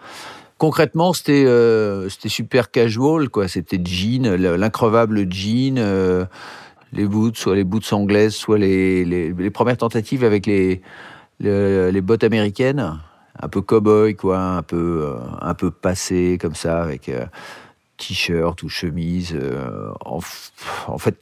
Concrètement, 0.58 1.12
c'était 1.12 1.44
euh, 1.46 2.08
super 2.10 2.72
casual 2.72 3.30
quoi, 3.30 3.48
c'était 3.48 3.82
jean, 3.84 4.36
l'increvable 4.38 5.30
jean, 5.30 5.78
euh, 5.78 6.26
les 6.94 7.06
boots, 7.06 7.36
soit 7.36 7.56
les 7.56 7.66
boots 7.66 7.92
anglaises, 7.92 8.36
soit 8.36 8.58
les, 8.58 9.04
les, 9.04 9.50
premières 9.50 9.78
tentatives 9.78 10.24
avec 10.24 10.46
les, 10.46 10.82
les, 11.40 12.02
bottes 12.02 12.24
américaines, 12.24 13.00
un 13.42 13.48
peu 13.50 13.62
cowboy 13.62 14.16
quoi, 14.16 14.40
un 14.40 14.62
peu 14.62 15.06
un 15.42 15.54
peu 15.56 15.72
passé 15.72 16.38
comme 16.40 16.56
ça 16.56 16.82
avec 16.82 17.12
t-shirt 17.98 18.62
ou 18.64 18.70
chemise. 18.70 19.34
Euh, 19.34 19.92
en, 20.06 20.20
fait, 20.98 21.18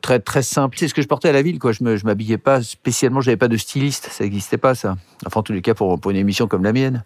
très 0.00 0.20
très 0.20 0.42
simple. 0.42 0.76
C'est 0.78 0.88
ce 0.88 0.94
que 0.94 1.02
je 1.02 1.08
portais 1.08 1.28
à 1.28 1.32
la 1.32 1.42
ville, 1.42 1.58
quoi. 1.58 1.72
Je 1.72 1.96
je 1.96 2.04
m'habillais 2.04 2.38
pas 2.38 2.62
spécialement. 2.62 3.20
J'avais 3.20 3.36
pas 3.36 3.48
de 3.48 3.56
styliste, 3.56 4.08
ça 4.10 4.24
n'existait 4.24 4.58
pas, 4.58 4.74
ça. 4.74 4.96
Enfin, 5.26 5.40
en 5.40 5.42
tous 5.42 5.52
les 5.52 5.62
cas, 5.62 5.74
pour, 5.74 6.00
pour 6.00 6.10
une 6.10 6.16
émission 6.16 6.46
comme 6.46 6.64
la 6.64 6.72
mienne. 6.72 7.04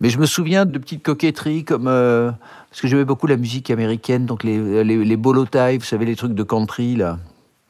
Mais 0.00 0.10
je 0.10 0.18
me 0.18 0.26
souviens 0.26 0.66
de 0.66 0.78
petites 0.78 1.02
coquetteries 1.02 1.64
comme 1.64 1.88
euh, 1.88 2.30
parce 2.70 2.82
que 2.82 2.86
j'aimais 2.88 3.06
beaucoup 3.06 3.26
la 3.26 3.38
musique 3.38 3.70
américaine, 3.70 4.26
donc 4.26 4.44
les 4.44 4.84
les, 4.84 5.02
les 5.02 5.16
vous 5.16 5.80
savez 5.80 6.04
les 6.04 6.16
trucs 6.16 6.34
de 6.34 6.42
country 6.42 6.96
là, 6.96 7.18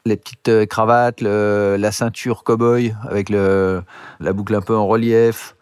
les 0.05 0.17
petites 0.17 0.49
euh, 0.49 0.65
cravates, 0.65 1.21
la 1.21 1.91
ceinture 1.93 2.43
cowboy 2.43 2.93
avec 3.07 3.29
le, 3.29 3.81
la 4.19 4.33
boucle 4.33 4.55
un 4.55 4.61
peu 4.61 4.75
en 4.75 4.87
relief. 4.87 5.55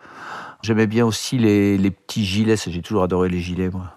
J'aimais 0.63 0.87
bien 0.87 1.05
aussi 1.05 1.37
les, 1.37 1.77
les 1.77 1.91
petits 1.91 2.25
gilets, 2.25 2.55
j'ai 2.57 2.81
toujours 2.81 3.03
adoré 3.03 3.29
les 3.29 3.41
gilets 3.41 3.69
moi. 3.69 3.93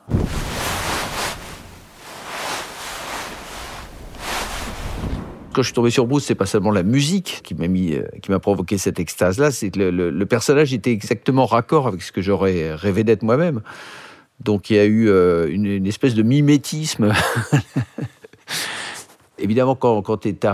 Quand 5.58 5.62
je 5.62 5.70
suis 5.70 5.74
tombé 5.74 5.90
sur 5.90 6.06
Bruce, 6.06 6.22
c'est 6.24 6.36
pas 6.36 6.46
seulement 6.46 6.70
la 6.70 6.84
musique 6.84 7.40
qui 7.42 7.56
m'a 7.56 7.66
euh, 7.66 8.38
provoqué 8.38 8.78
cette 8.78 9.00
extase-là, 9.00 9.50
c'est 9.50 9.70
que 9.70 9.80
le, 9.80 10.26
personnage 10.26 10.72
était 10.72 10.92
exactement 10.92 11.46
raccord 11.46 11.88
avec 11.88 12.02
ce 12.02 12.12
que 12.12 12.22
j'aurais 12.22 12.76
rêvé 12.76 13.02
d'être 13.02 13.24
moi-même. 13.24 13.62
Donc 14.38 14.70
il 14.70 14.76
y 14.76 14.78
a 14.78 14.84
eu 14.84 15.08
euh, 15.08 15.48
une, 15.50 15.84
espèce 15.84 16.14
de 16.14 16.22
mimétisme 16.22 17.12
Évidemment, 19.40 19.76
quand, 19.76 20.02
quand 20.02 20.26
est, 20.26 20.44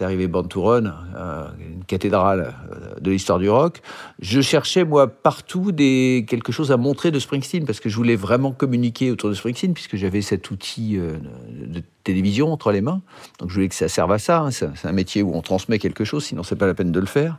arrivé 0.00 0.26
Born 0.26 0.48
to 0.48 0.62
Run, 0.62 0.86
euh, 0.86 1.48
une 1.58 1.84
cathédrale 1.84 2.54
euh, 2.72 2.98
de 3.00 3.10
l'histoire 3.10 3.38
du 3.38 3.50
rock, 3.50 3.82
je 4.20 4.40
cherchais, 4.40 4.84
moi, 4.84 5.08
partout 5.08 5.72
quelque 5.72 6.50
chose 6.50 6.72
à 6.72 6.76
montrer 6.76 7.10
de 7.10 7.18
Springsteen, 7.18 7.66
parce 7.66 7.80
que 7.80 7.88
je 7.88 7.96
voulais 7.96 8.16
vraiment 8.16 8.52
communiquer 8.52 9.10
autour 9.10 9.28
de 9.28 9.34
Springsteen, 9.34 9.74
puisque 9.74 9.96
j'avais 9.96 10.22
cet 10.22 10.50
outil 10.50 10.96
euh, 10.96 11.16
de 11.48 11.82
télévision 12.02 12.52
entre 12.52 12.72
les 12.72 12.80
mains. 12.80 13.02
Donc 13.38 13.50
je 13.50 13.54
voulais 13.54 13.68
que 13.68 13.74
ça 13.74 13.88
serve 13.88 14.12
à 14.12 14.18
ça. 14.18 14.40
Hein. 14.40 14.50
C'est 14.50 14.86
un 14.86 14.92
métier 14.92 15.22
où 15.22 15.34
on 15.34 15.42
transmet 15.42 15.78
quelque 15.78 16.04
chose, 16.04 16.24
sinon 16.24 16.42
c'est 16.42 16.56
pas 16.56 16.66
la 16.66 16.74
peine 16.74 16.92
de 16.92 17.00
le 17.00 17.06
faire. 17.06 17.38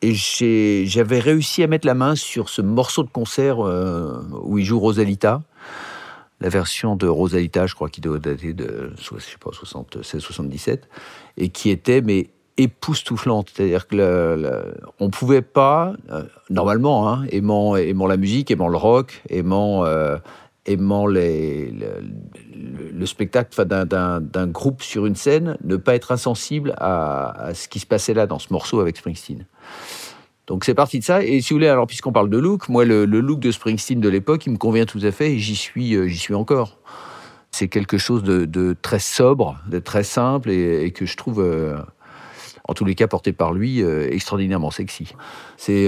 Et 0.00 0.14
j'avais 0.86 1.18
réussi 1.18 1.62
à 1.62 1.66
mettre 1.66 1.86
la 1.86 1.94
main 1.94 2.14
sur 2.14 2.50
ce 2.50 2.60
morceau 2.60 3.04
de 3.04 3.08
concert 3.08 3.58
où 3.58 4.58
il 4.58 4.64
joue 4.64 4.78
Rosalita 4.78 5.40
la 6.40 6.48
version 6.48 6.96
de 6.96 7.06
Rosalita, 7.06 7.66
je 7.66 7.74
crois 7.74 7.88
qu'il 7.88 8.02
doit 8.02 8.18
dater 8.18 8.52
de 8.52 8.92
je 8.96 9.18
sais 9.18 9.38
pas, 9.38 9.50
76, 9.52 10.20
77, 10.20 10.88
et 11.36 11.48
qui 11.48 11.70
était 11.70 12.00
mais 12.00 12.30
époustouflante. 12.56 13.50
C'est-à-dire 13.54 13.86
que 13.86 13.96
le, 13.96 14.74
on 15.00 15.10
pouvait 15.10 15.42
pas, 15.42 15.94
euh, 16.10 16.22
normalement, 16.50 17.08
hein, 17.08 17.24
aimant, 17.30 17.76
aimant, 17.76 18.06
la 18.06 18.16
musique, 18.16 18.50
aimant 18.50 18.68
le 18.68 18.76
rock, 18.76 19.22
aimant, 19.28 19.84
euh, 19.84 20.16
aimant 20.66 21.06
le, 21.06 21.70
spectacle 23.06 23.64
d'un 23.64 24.46
groupe 24.46 24.82
sur 24.82 25.06
une 25.06 25.16
scène, 25.16 25.56
ne 25.62 25.76
pas 25.76 25.94
être 25.94 26.10
insensible 26.10 26.74
à, 26.78 27.50
ce 27.54 27.68
qui 27.68 27.80
se 27.80 27.86
passait 27.86 28.14
là 28.14 28.26
dans 28.26 28.38
ce 28.38 28.52
morceau 28.52 28.80
avec 28.80 28.96
Springsteen. 28.96 29.46
Donc 30.46 30.64
c'est 30.64 30.74
parti 30.74 30.98
de 30.98 31.04
ça. 31.04 31.22
Et 31.22 31.40
si 31.40 31.52
vous 31.52 31.56
voulez, 31.56 31.68
alors 31.68 31.86
puisqu'on 31.86 32.12
parle 32.12 32.28
de 32.30 32.38
look, 32.38 32.68
moi 32.68 32.84
le, 32.84 33.04
look 33.04 33.40
de 33.40 33.50
Springsteen 33.50 34.00
de 34.00 34.08
l'époque, 34.08 34.46
il 34.46 34.52
me 34.52 34.58
convient 34.58 34.84
tout 34.86 35.00
à 35.02 35.10
fait 35.10 35.32
et 35.32 35.38
j'y 35.38 35.56
suis, 35.56 35.94
euh, 35.94 36.06
j'y 36.06 36.18
suis 36.18 36.34
encore. 36.34 36.78
C'est 37.50 37.68
quelque 37.68 37.98
chose 37.98 38.24
de, 38.24 38.76
très 38.82 38.98
sobre, 38.98 39.60
de 39.68 39.78
très 39.78 40.02
simple 40.02 40.50
et, 40.50 40.90
que 40.90 41.06
je 41.06 41.16
trouve 41.16 41.40
euh, 41.40 41.76
en 42.66 42.74
tous 42.74 42.84
les 42.84 42.96
cas 42.96 43.06
porté 43.06 43.32
par 43.32 43.52
lui, 43.52 43.80
euh, 43.80 44.08
extraordinairement 44.10 44.72
sexy. 44.72 45.14
C'est 45.56 45.86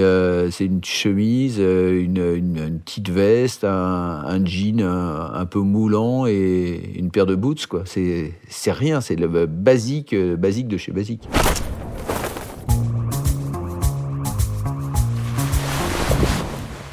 une 0.61 0.81
chemise, 0.81 1.57
euh, 1.59 2.01
une, 2.01 2.79
petite 2.79 3.09
veste, 3.09 3.65
un, 3.65 4.45
jean 4.45 4.81
un, 4.81 5.45
peu 5.45 5.59
moulant 5.59 6.25
et 6.25 6.93
une 6.95 7.11
paire 7.11 7.25
de 7.25 7.35
boots. 7.35 7.67
quoi. 7.67 7.83
C'est 7.85 8.31
rien, 8.71 9.01
c'est 9.01 9.17
le 9.17 9.27
basique, 9.45 10.15
basique 10.15 10.69
de 10.69 10.77
chez 10.77 10.93
basique. 10.93 11.27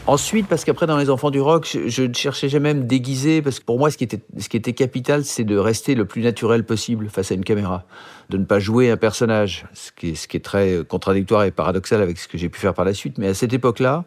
Ensuite, 0.07 0.49
parce 0.49 0.67
qu'après, 0.67 0.87
dans 0.87 0.99
Les 0.99 1.09
Enfants 1.09 1.31
du 1.31 1.41
Rock, 1.41 1.79
je, 1.87 2.03
ne 2.03 2.13
cherchais 2.13 2.51
jamais 2.51 2.71
à 2.71 2.75
me 2.75 2.83
déguiser, 2.83 3.41
parce 3.41 3.59
que 3.59 3.65
pour 3.65 3.79
moi, 3.79 3.91
ce 3.91 3.97
qui 3.97 4.05
était, 4.05 4.21
ce 4.39 4.51
qui 4.51 4.59
était 4.59 4.75
capital, 4.75 5.25
c'est 5.25 5.45
de 5.45 5.57
rester 5.57 5.95
le 5.95 6.05
plus 6.05 6.21
naturel 6.21 6.65
possible 6.65 7.09
face 7.09 7.33
à 7.33 7.35
une 7.35 7.45
caméra. 7.45 7.85
De 8.29 8.37
ne 8.37 8.45
pas 8.45 8.59
jouer 8.59 8.91
un 8.91 8.99
personnage, 8.99 9.65
ce 9.73 9.93
qui 9.93 10.11
est, 10.11 10.15
ce 10.15 10.29
qui 10.29 10.37
est 10.37 10.45
très 10.45 10.85
contradictoire 10.87 11.45
et 11.45 11.51
paradoxal 11.51 12.03
avec 12.03 12.19
ce 12.19 12.29
que 12.29 12.37
j'ai 12.37 12.51
pu 12.51 12.61
faire 12.61 12.75
par 12.75 12.85
la 12.85 12.93
suite. 12.93 13.17
Mais 13.17 13.29
à 13.29 13.35
cette 13.35 13.55
époque-là, 13.55 14.05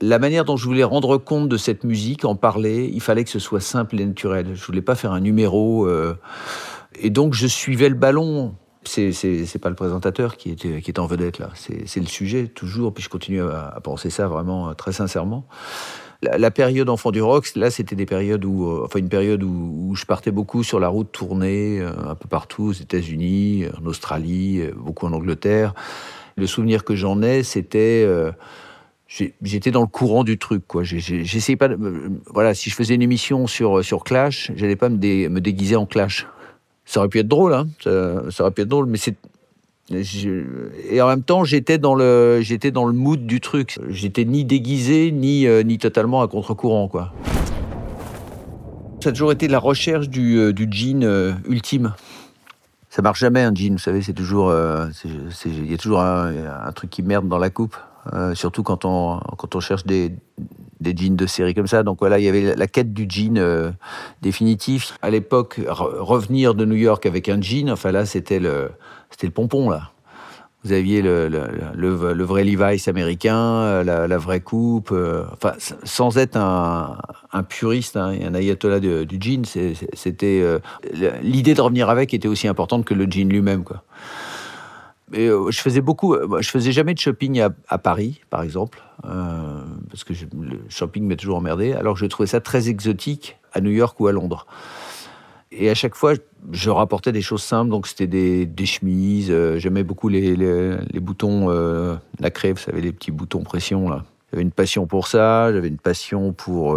la 0.00 0.18
manière 0.18 0.44
dont 0.44 0.56
je 0.56 0.64
voulais 0.64 0.82
rendre 0.82 1.16
compte 1.16 1.48
de 1.48 1.56
cette 1.56 1.84
musique, 1.84 2.24
en 2.24 2.34
parler, 2.34 2.90
il 2.92 3.00
fallait 3.00 3.22
que 3.22 3.30
ce 3.30 3.38
soit 3.38 3.60
simple 3.60 4.00
et 4.00 4.04
naturel. 4.04 4.48
Je 4.54 4.66
voulais 4.66 4.82
pas 4.82 4.96
faire 4.96 5.12
un 5.12 5.20
numéro. 5.20 5.86
Euh, 5.86 6.18
et 7.00 7.10
donc, 7.10 7.34
je 7.34 7.46
suivais 7.46 7.88
le 7.88 7.94
ballon 7.94 8.56
c'est 8.86 9.58
pas 9.58 9.68
le 9.68 9.74
présentateur 9.74 10.36
qui 10.36 10.50
est, 10.50 10.98
en 10.98 11.06
vedette 11.06 11.38
là, 11.38 11.50
c'est 11.54 12.00
le 12.00 12.06
sujet 12.06 12.48
toujours. 12.48 12.92
Puis 12.94 13.02
je 13.02 13.08
continue 13.08 13.42
à, 13.42 13.78
penser 13.82 14.10
ça 14.10 14.28
vraiment 14.28 14.68
euh, 14.70 14.74
très 14.74 14.92
sincèrement. 14.92 15.46
La, 16.22 16.50
période 16.50 16.88
enfant 16.88 17.10
du 17.10 17.20
rock, 17.20 17.46
là, 17.56 17.70
c'était 17.70 17.94
des 17.94 18.06
périodes 18.06 18.44
où, 18.44 18.66
euh, 18.66 18.82
enfin, 18.84 18.98
une 18.98 19.10
période 19.10 19.42
où, 19.42 19.94
je 19.94 20.06
partais 20.06 20.30
beaucoup 20.30 20.62
sur 20.62 20.80
la 20.80 20.88
route, 20.88 21.12
tournée 21.12 21.78
euh, 21.78 21.92
un 22.08 22.14
peu 22.14 22.26
partout, 22.26 22.64
aux 22.64 22.72
États-Unis, 22.72 23.64
en 23.80 23.86
Australie, 23.86 24.62
beaucoup 24.76 25.06
en 25.06 25.12
Angleterre. 25.12 25.74
Le 26.36 26.46
souvenir 26.46 26.84
que 26.84 26.94
j'en 26.94 27.22
ai, 27.22 27.42
c'était 27.42 28.06
j'étais 29.08 29.70
dans 29.70 29.82
le 29.82 29.86
courant 29.86 30.24
du 30.24 30.36
truc 30.36 30.66
quoi 30.66 30.82
j'essayais 30.82 31.56
pas 31.56 31.68
voilà 32.26 32.54
si 32.54 32.70
je 32.70 32.74
faisais 32.74 32.96
une 32.96 33.02
émission 33.02 33.46
sur 33.46 33.84
sur 33.84 34.02
Clash 34.02 34.50
j'allais 34.56 34.74
pas 34.74 34.88
me 34.88 35.38
déguiser 35.38 35.76
en 35.76 35.86
Clash 35.86 36.26
ça 36.86 37.00
aurait 37.00 37.08
pu 37.08 37.18
être 37.18 37.28
drôle, 37.28 37.52
hein. 37.52 37.66
ça, 37.84 38.42
aurait 38.42 38.52
pu 38.52 38.62
être 38.62 38.68
drôle, 38.68 38.86
mais 38.86 38.96
c'est 38.96 39.16
et 39.90 41.00
en 41.00 41.06
même 41.06 41.22
temps, 41.22 41.44
j'étais 41.44 41.78
dans 41.78 41.94
le, 41.94 42.40
j'étais 42.40 42.72
dans 42.72 42.86
le 42.86 42.92
mood 42.92 43.24
du 43.24 43.40
truc. 43.40 43.78
J'étais 43.88 44.24
ni 44.24 44.44
déguisé, 44.44 45.12
ni, 45.12 45.46
euh, 45.46 45.62
ni 45.62 45.78
totalement 45.78 46.22
à 46.22 46.28
contre-courant, 46.28 46.88
quoi. 46.88 47.12
Ça 49.00 49.10
a 49.10 49.12
toujours 49.12 49.30
été 49.30 49.46
la 49.46 49.60
recherche 49.60 50.08
du, 50.08 50.38
euh, 50.38 50.52
du 50.52 50.66
jean 50.68 51.04
euh, 51.04 51.34
ultime. 51.48 51.94
Ça 52.90 53.02
marche 53.02 53.20
jamais 53.20 53.42
un 53.42 53.54
jean, 53.54 53.74
vous 53.74 53.78
savez, 53.78 54.02
c'est 54.02 54.14
toujours, 54.14 54.52
il 55.44 55.70
y 55.70 55.74
a 55.74 55.76
toujours 55.76 56.00
un, 56.00 56.32
un, 56.66 56.72
truc 56.72 56.88
qui 56.88 57.02
merde 57.02 57.28
dans 57.28 57.38
la 57.38 57.50
coupe. 57.50 57.76
surtout 58.32 58.62
quand 58.62 58.86
on, 58.86 59.20
quand 59.36 59.54
on 59.54 59.60
cherche 59.60 59.84
des, 59.84 60.12
des 60.80 60.94
jeans 60.96 61.16
de 61.16 61.26
série 61.26 61.54
comme 61.54 61.66
ça. 61.66 61.82
Donc 61.82 61.98
voilà, 62.00 62.18
il 62.18 62.24
y 62.24 62.28
avait 62.28 62.54
la 62.54 62.66
quête 62.66 62.92
du 62.92 63.06
jean 63.08 63.38
euh, 63.38 63.70
définitif. 64.22 64.96
À 65.02 65.10
l'époque, 65.10 65.60
revenir 65.68 66.54
de 66.54 66.64
New 66.64 66.76
York 66.76 67.06
avec 67.06 67.28
un 67.28 67.40
jean, 67.40 67.70
enfin 67.70 67.92
là, 67.92 68.06
c'était 68.06 68.40
le, 68.40 68.70
le 69.22 69.30
pompon 69.30 69.70
là. 69.70 69.90
Vous 70.64 70.72
aviez 70.72 71.00
le, 71.00 71.28
le, 71.28 72.24
vrai 72.24 72.42
Levi's 72.42 72.88
américain, 72.88 73.38
euh, 73.38 73.84
la, 73.84 74.18
vraie 74.18 74.40
coupe. 74.40 74.90
Euh, 74.90 75.24
enfin, 75.32 75.52
sans 75.84 76.18
être 76.18 76.36
un, 76.36 76.98
un 77.32 77.42
puriste, 77.44 77.96
hein, 77.96 78.12
un 78.20 78.34
ayatollah 78.34 78.80
du 78.80 79.18
jean, 79.20 79.44
c'était 79.44 80.42
l'idée 81.22 81.54
de 81.54 81.60
revenir 81.60 81.88
avec 81.88 82.12
était 82.14 82.26
aussi 82.26 82.48
importante 82.48 82.84
que 82.84 82.94
le 82.94 83.06
jean 83.08 83.28
lui-même, 83.28 83.62
quoi. 83.62 83.84
Et, 85.12 85.28
je 85.28 85.60
faisais 85.60 85.80
beaucoup, 85.80 86.16
je 86.40 86.48
faisais 86.48 86.72
jamais 86.72 86.94
de 86.94 86.98
shopping 86.98 87.40
à, 87.68 87.78
Paris, 87.78 88.20
par 88.30 88.42
exemple. 88.42 88.82
Euh, 89.04 89.62
parce 89.90 90.04
que 90.04 90.12
le 90.12 90.58
shopping 90.68 91.06
m'a 91.06 91.16
toujours 91.16 91.36
emmerdé, 91.36 91.72
alors 91.72 91.94
que 91.94 92.00
je 92.00 92.06
trouvais 92.06 92.26
ça 92.26 92.40
très 92.40 92.68
exotique 92.68 93.38
à 93.52 93.60
New 93.60 93.70
York 93.70 93.98
ou 94.00 94.06
à 94.06 94.12
Londres. 94.12 94.46
Et 95.52 95.70
à 95.70 95.74
chaque 95.74 95.94
fois, 95.94 96.14
je 96.50 96.70
rapportais 96.70 97.12
des 97.12 97.22
choses 97.22 97.42
simples, 97.42 97.70
donc 97.70 97.86
c'était 97.86 98.06
des, 98.46 98.66
chemises. 98.66 99.30
Euh, 99.30 99.58
j'aimais 99.58 99.84
beaucoup 99.84 100.08
les, 100.08 100.34
les, 100.34 101.00
boutons 101.00 101.50
euh, 101.50 101.96
vous 102.20 102.56
savez, 102.56 102.80
les 102.80 102.92
petits 102.92 103.12
boutons 103.12 103.42
pression 103.42 103.88
là. 103.88 104.04
J'avais 104.32 104.42
une 104.42 104.50
passion 104.50 104.86
pour 104.86 105.06
ça, 105.06 105.52
j'avais 105.52 105.68
une 105.68 105.78
passion 105.78 106.32
pour 106.32 106.76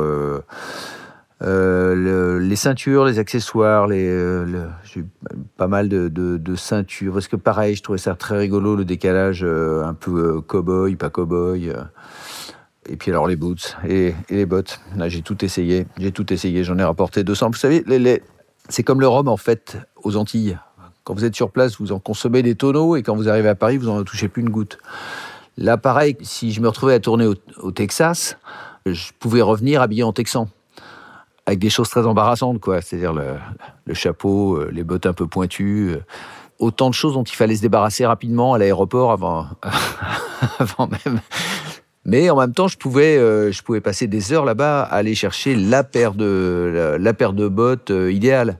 les 1.41 2.55
ceintures, 2.55 3.05
les 3.05 3.19
accessoires, 3.19 3.88
les, 3.88 4.43
j'ai 4.84 5.03
pas 5.58 5.67
mal 5.67 5.89
de, 5.89 6.55
ceintures. 6.55 7.13
Parce 7.13 7.27
que 7.27 7.36
pareil, 7.36 7.75
je 7.75 7.84
trouvais 7.84 8.00
ça 8.00 8.15
très 8.15 8.38
rigolo, 8.38 8.75
le 8.75 8.86
décalage 8.86 9.43
un 9.43 9.93
peu 9.93 10.41
cow-boy, 10.41 10.96
pas 10.96 11.10
cow-boy. 11.10 11.74
Et 12.89 12.96
puis 12.96 13.12
alors 13.12 13.27
les 13.27 13.36
boots 13.36 13.77
et, 13.88 14.15
les 14.29 14.46
bottes. 14.46 14.81
Là, 14.98 15.10
j'ai 15.10 15.22
tout 15.22 15.43
essayé. 15.46 15.86
J'ai 15.98 16.12
tout 16.12 16.31
essayé. 16.34 16.63
J'en 16.63 16.77
ai 16.77 16.84
rapporté 16.84 17.24
200. 17.24 17.51
Vous 17.51 17.58
savez, 17.58 17.84
c'est 18.67 18.84
comme 18.84 19.00
le 19.00 19.08
rhum 19.08 19.27
en 19.27 19.38
fait 19.38 19.77
aux 20.03 20.15
Antilles. 20.15 20.58
Quand 21.03 21.13
vous 21.13 21.25
êtes 21.25 21.36
sur 21.36 21.51
place, 21.51 21.79
vous 21.79 21.91
en 21.91 22.00
consommez 22.00 22.43
des 22.43 22.55
tonneaux 22.55 22.96
et 22.96 23.03
quand 23.03 23.15
vous 23.15 23.29
arrivez 23.29 23.50
à 23.50 23.55
Paris, 23.55 23.77
vous 23.77 23.89
en 23.89 24.03
touchez 24.03 24.27
plus 24.27 24.41
une 24.41 24.50
goutte. 24.50 24.79
Là, 25.58 25.77
pareil, 25.77 26.17
si 26.22 26.51
je 26.51 26.62
me 26.62 26.67
retrouvais 26.67 26.93
à 26.93 27.00
tourner 27.00 27.25
au, 27.25 27.72
Texas, 27.72 28.38
je 28.86 29.12
pouvais 29.19 29.41
revenir 29.41 29.81
habillé 29.81 30.03
en 30.03 30.13
texan 30.13 30.48
avec 31.50 31.60
des 31.60 31.70
choses 31.70 31.89
très 31.89 32.06
embarrassantes, 32.06 32.60
quoi. 32.60 32.82
C'est-à-dire 32.82 33.13
le, 33.13 33.94
chapeau, 33.94 34.56
euh, 34.56 34.70
les 34.72 34.84
bottes 34.84 35.06
un 35.06 35.13
peu 35.13 35.27
pointues, 35.27 35.91
euh, 35.91 36.03
autant 36.60 36.89
de 36.89 36.96
choses 36.96 37.13
dont 37.13 37.24
il 37.24 37.36
fallait 37.36 37.56
se 37.56 37.62
débarrasser 37.62 38.06
rapidement 38.06 38.53
à 38.53 38.58
l'aéroport 38.58 39.12
avant, 39.12 39.48
avant 40.60 40.88
même 40.88 41.20
mais 42.06 42.29
en 42.29 42.38
même 42.38 42.53
temps, 42.53 42.68
je 42.68 42.77
pouvais, 42.77 43.18
euh, 43.18 43.51
je 43.51 43.62
pouvais 43.62 43.82
passer 43.82 44.08
des 44.08 44.34
heures 44.34 44.46
là-bas 44.46 44.82
à 44.82 44.96
aller 44.96 45.13
chercher 45.13 45.56
la 45.56 45.84
paire 45.84 46.13
de, 46.13 46.98
la, 47.00 47.13
paire 47.13 47.34
de 47.34 47.48
bottes 47.48 47.91
euh, 47.91 48.12
idéale. 48.12 48.58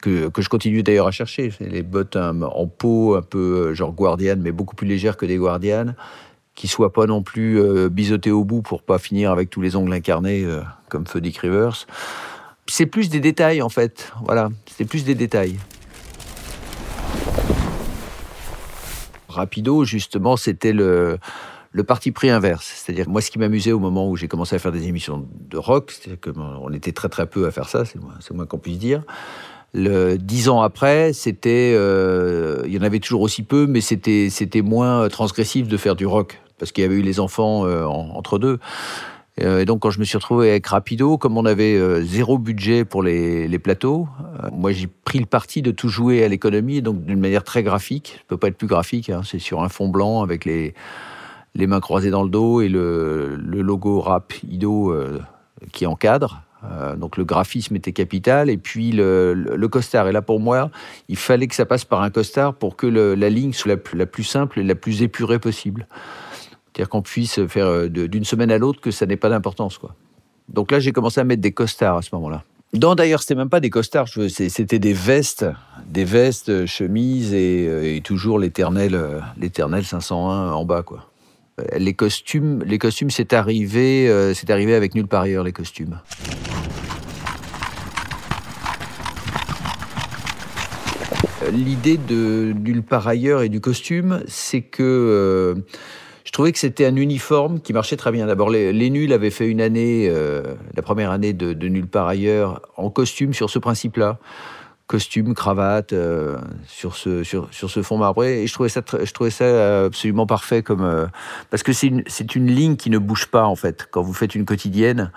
Que, 0.00 0.28
que, 0.28 0.42
je 0.42 0.48
continue 0.48 0.82
d'ailleurs 0.82 1.08
à 1.08 1.10
chercher. 1.10 1.52
Les 1.60 1.82
bottes 1.82 2.16
en 2.16 2.66
peau, 2.66 3.16
un 3.16 3.22
peu 3.22 3.70
euh, 3.70 3.74
genre 3.74 3.92
Guardian, 3.92 4.36
mais 4.38 4.52
beaucoup 4.52 4.76
plus 4.76 4.86
légères 4.86 5.16
que 5.16 5.26
des 5.26 5.36
Guardian, 5.36 5.94
qui 6.54 6.68
soient 6.68 6.92
pas 6.92 7.06
non 7.06 7.22
plus 7.22 7.60
biseautées 7.88 8.30
au 8.30 8.44
bout 8.44 8.62
pour 8.62 8.82
pas 8.82 8.98
finir 8.98 9.32
avec 9.32 9.48
tous 9.48 9.60
les 9.62 9.74
ongles 9.74 9.92
incarnés 9.92 10.46
comme 10.92 11.06
Feu 11.06 11.22
Rivers. 11.40 11.86
C'est 12.66 12.86
plus 12.86 13.08
des 13.08 13.20
détails 13.20 13.62
en 13.62 13.70
fait. 13.70 14.12
Voilà, 14.24 14.50
c'est 14.66 14.84
plus 14.84 15.04
des 15.04 15.14
détails. 15.14 15.58
Rapido, 19.28 19.84
justement, 19.84 20.36
c'était 20.36 20.74
le 20.74 21.18
parti 21.86 22.12
pris 22.12 22.28
inverse. 22.28 22.70
C'est-à-dire, 22.76 23.08
moi, 23.08 23.22
ce 23.22 23.30
qui 23.30 23.38
m'amusait 23.38 23.72
au 23.72 23.78
moment 23.78 24.10
où 24.10 24.16
j'ai 24.16 24.28
commencé 24.28 24.54
à 24.54 24.58
faire 24.58 24.72
des 24.72 24.86
émissions 24.86 25.26
de 25.32 25.56
rock, 25.56 25.90
c'est 25.90 26.20
qu'on 26.20 26.70
était 26.74 26.92
très 26.92 27.08
très 27.08 27.26
peu 27.26 27.46
à 27.46 27.50
faire 27.50 27.70
ça, 27.70 27.86
c'est 27.86 27.98
moins, 27.98 28.18
moins 28.32 28.46
qu'on 28.46 28.58
puisse 28.58 28.78
dire. 28.78 29.02
Le, 29.72 30.18
dix 30.18 30.50
ans 30.50 30.60
après, 30.60 31.14
c'était, 31.14 31.72
euh, 31.74 32.62
il 32.66 32.74
y 32.74 32.78
en 32.78 32.82
avait 32.82 33.00
toujours 33.00 33.22
aussi 33.22 33.42
peu, 33.42 33.66
mais 33.66 33.80
c'était, 33.80 34.28
c'était 34.28 34.60
moins 34.60 35.08
transgressif 35.08 35.66
de 35.66 35.76
faire 35.78 35.96
du 35.96 36.04
rock 36.04 36.42
parce 36.62 36.70
qu'il 36.70 36.82
y 36.82 36.84
avait 36.84 36.94
eu 36.94 37.02
les 37.02 37.18
enfants 37.18 37.66
euh, 37.66 37.84
entre 37.84 38.38
deux. 38.38 38.60
Euh, 39.40 39.60
et 39.60 39.64
donc, 39.64 39.80
quand 39.80 39.90
je 39.90 39.98
me 39.98 40.04
suis 40.04 40.18
retrouvé 40.18 40.50
avec 40.50 40.66
Rapido, 40.66 41.16
comme 41.16 41.38
on 41.38 41.46
avait 41.46 42.02
zéro 42.02 42.38
budget 42.38 42.84
pour 42.84 43.02
les, 43.02 43.58
plateaux, 43.58 44.08
moi 44.52 44.72
j'ai 44.72 44.88
pris 45.04 45.18
le 45.18 45.26
parti 45.26 45.62
de 45.62 45.70
tout 45.70 45.88
jouer 45.88 46.24
à 46.24 46.28
l'économie, 46.28 46.82
donc 46.82 47.04
d'une 47.04 47.20
manière 47.20 47.44
très 47.44 47.62
graphique. 47.62 48.16
Ça 48.18 48.24
peut 48.28 48.36
pas 48.36 48.48
être 48.48 48.58
plus 48.58 48.66
graphique. 48.66 49.10
Hein, 49.10 49.22
c'est 49.24 49.38
sur 49.38 49.62
un 49.62 49.68
fond 49.68 49.88
blanc 49.88 50.22
avec 50.22 50.44
les 50.44 50.74
les 51.54 51.66
mains 51.66 51.80
croisées 51.80 52.10
dans 52.10 52.22
le 52.22 52.30
dos 52.30 52.60
et 52.60 52.68
le, 52.68 53.36
logo 53.36 54.00
rap 54.00 54.32
Ido 54.48 54.90
euh, 54.90 55.20
qui 55.72 55.86
encadre. 55.86 56.42
Euh, 56.64 56.94
donc 56.94 57.16
le 57.16 57.24
graphisme 57.24 57.74
était 57.74 57.92
capital 57.92 58.48
et 58.48 58.56
puis 58.56 58.92
le, 58.92 59.66
costard. 59.70 60.08
Et 60.08 60.12
là 60.12 60.22
pour 60.22 60.40
moi, 60.40 60.70
il 61.08 61.16
fallait 61.16 61.48
que 61.48 61.54
ça 61.54 61.66
passe 61.66 61.84
par 61.84 62.02
un 62.02 62.10
costard 62.10 62.54
pour 62.54 62.76
que 62.76 62.86
la 62.86 63.28
ligne 63.28 63.52
soit 63.52 63.76
la 63.94 64.06
plus, 64.06 64.24
simple 64.24 64.60
et 64.60 64.62
la 64.62 64.74
plus 64.74 65.02
épurée 65.02 65.38
possible. 65.38 65.86
C'est-à-dire 66.72 66.88
qu'on 66.88 67.02
puisse 67.02 67.44
faire 67.48 67.66
euh, 67.66 67.88
d'une 67.88 68.24
semaine 68.24 68.50
à 68.50 68.56
l'autre 68.56 68.80
que 68.80 68.90
ça 68.90 69.04
n'ait 69.04 69.16
pas 69.16 69.28
d'importance. 69.28 69.76
quoi. 69.76 69.94
Donc 70.48 70.70
là, 70.70 70.80
j'ai 70.80 70.92
commencé 70.92 71.20
à 71.20 71.24
mettre 71.24 71.42
des 71.42 71.52
costards 71.52 71.98
à 71.98 72.02
ce 72.02 72.10
moment-là. 72.14 72.44
Non, 72.72 72.94
d'ailleurs, 72.94 73.20
c'était 73.20 73.34
même 73.34 73.50
pas 73.50 73.60
des 73.60 73.68
costards, 73.68 74.08
c'était 74.08 74.78
des 74.78 74.94
vestes, 74.94 75.44
des 75.86 76.04
vestes, 76.04 76.48
euh, 76.48 76.66
chemises 76.66 77.32
euh, 77.34 77.96
et, 77.96 78.00
toujours 78.00 78.38
l'éternel, 78.38 78.98
l'éternel 79.38 79.84
501 79.84 80.52
en 80.52 80.64
bas, 80.64 80.82
quoi. 80.82 81.08
Les 81.76 81.92
costumes, 81.92 82.64
les 82.64 82.78
costumes, 82.78 83.10
c'est 83.10 83.34
arrivé, 83.34 84.10
c'est 84.34 84.48
arrivé 84.48 84.74
avec 84.74 84.94
nulle 84.94 85.06
part 85.06 85.20
ailleurs 85.20 85.44
les 85.44 85.52
costumes. 85.52 86.00
L'idée 91.52 91.98
de 91.98 92.54
nulle 92.58 92.82
part 92.82 93.06
ailleurs 93.06 93.42
et 93.42 93.50
du 93.50 93.60
costume, 93.60 94.22
c'est 94.26 94.62
que 94.62 95.62
je 96.32 96.38
trouvais 96.38 96.52
que 96.52 96.58
c'était 96.58 96.86
un 96.86 96.96
uniforme 96.96 97.60
qui 97.60 97.74
marchait 97.74 97.98
très 97.98 98.10
bien. 98.10 98.26
D'abord, 98.26 98.48
les, 98.48 98.90
nuls 98.90 99.12
avaient 99.12 99.30
fait 99.30 99.46
une 99.46 99.60
année, 99.60 100.08
euh, 100.08 100.54
la 100.74 100.80
première 100.80 101.10
année 101.10 101.34
de, 101.34 101.52
de 101.52 101.68
nulle 101.68 101.86
part 101.86 102.08
ailleurs, 102.08 102.62
en 102.78 102.88
costume 102.88 103.34
sur 103.34 103.50
ce 103.50 103.58
principe-là 103.58 104.18
costume, 104.92 105.34
cravate, 105.34 105.94
euh, 105.94 106.36
sur, 106.66 106.96
ce, 106.96 107.82
fond 107.82 107.96
marbré. 107.96 108.42
Et 108.42 108.46
je 108.46 108.52
trouvais 108.52 108.68
ça, 108.68 108.82
ça 109.30 109.84
absolument 109.84 110.26
parfait 110.26 110.62
comme, 110.62 110.82
euh, 110.82 111.06
parce 111.50 111.62
que 111.62 111.72
c'est 111.72 112.34
une, 112.34 112.46
ligne 112.46 112.76
qui 112.76 112.90
ne 112.90 112.98
bouge 112.98 113.26
pas, 113.26 113.44
en 113.44 113.56
fait. 113.56 113.88
Quand 113.90 114.02
vous 114.02 114.12
faites 114.12 114.34
une 114.34 114.44
quotidienne, 114.44 115.10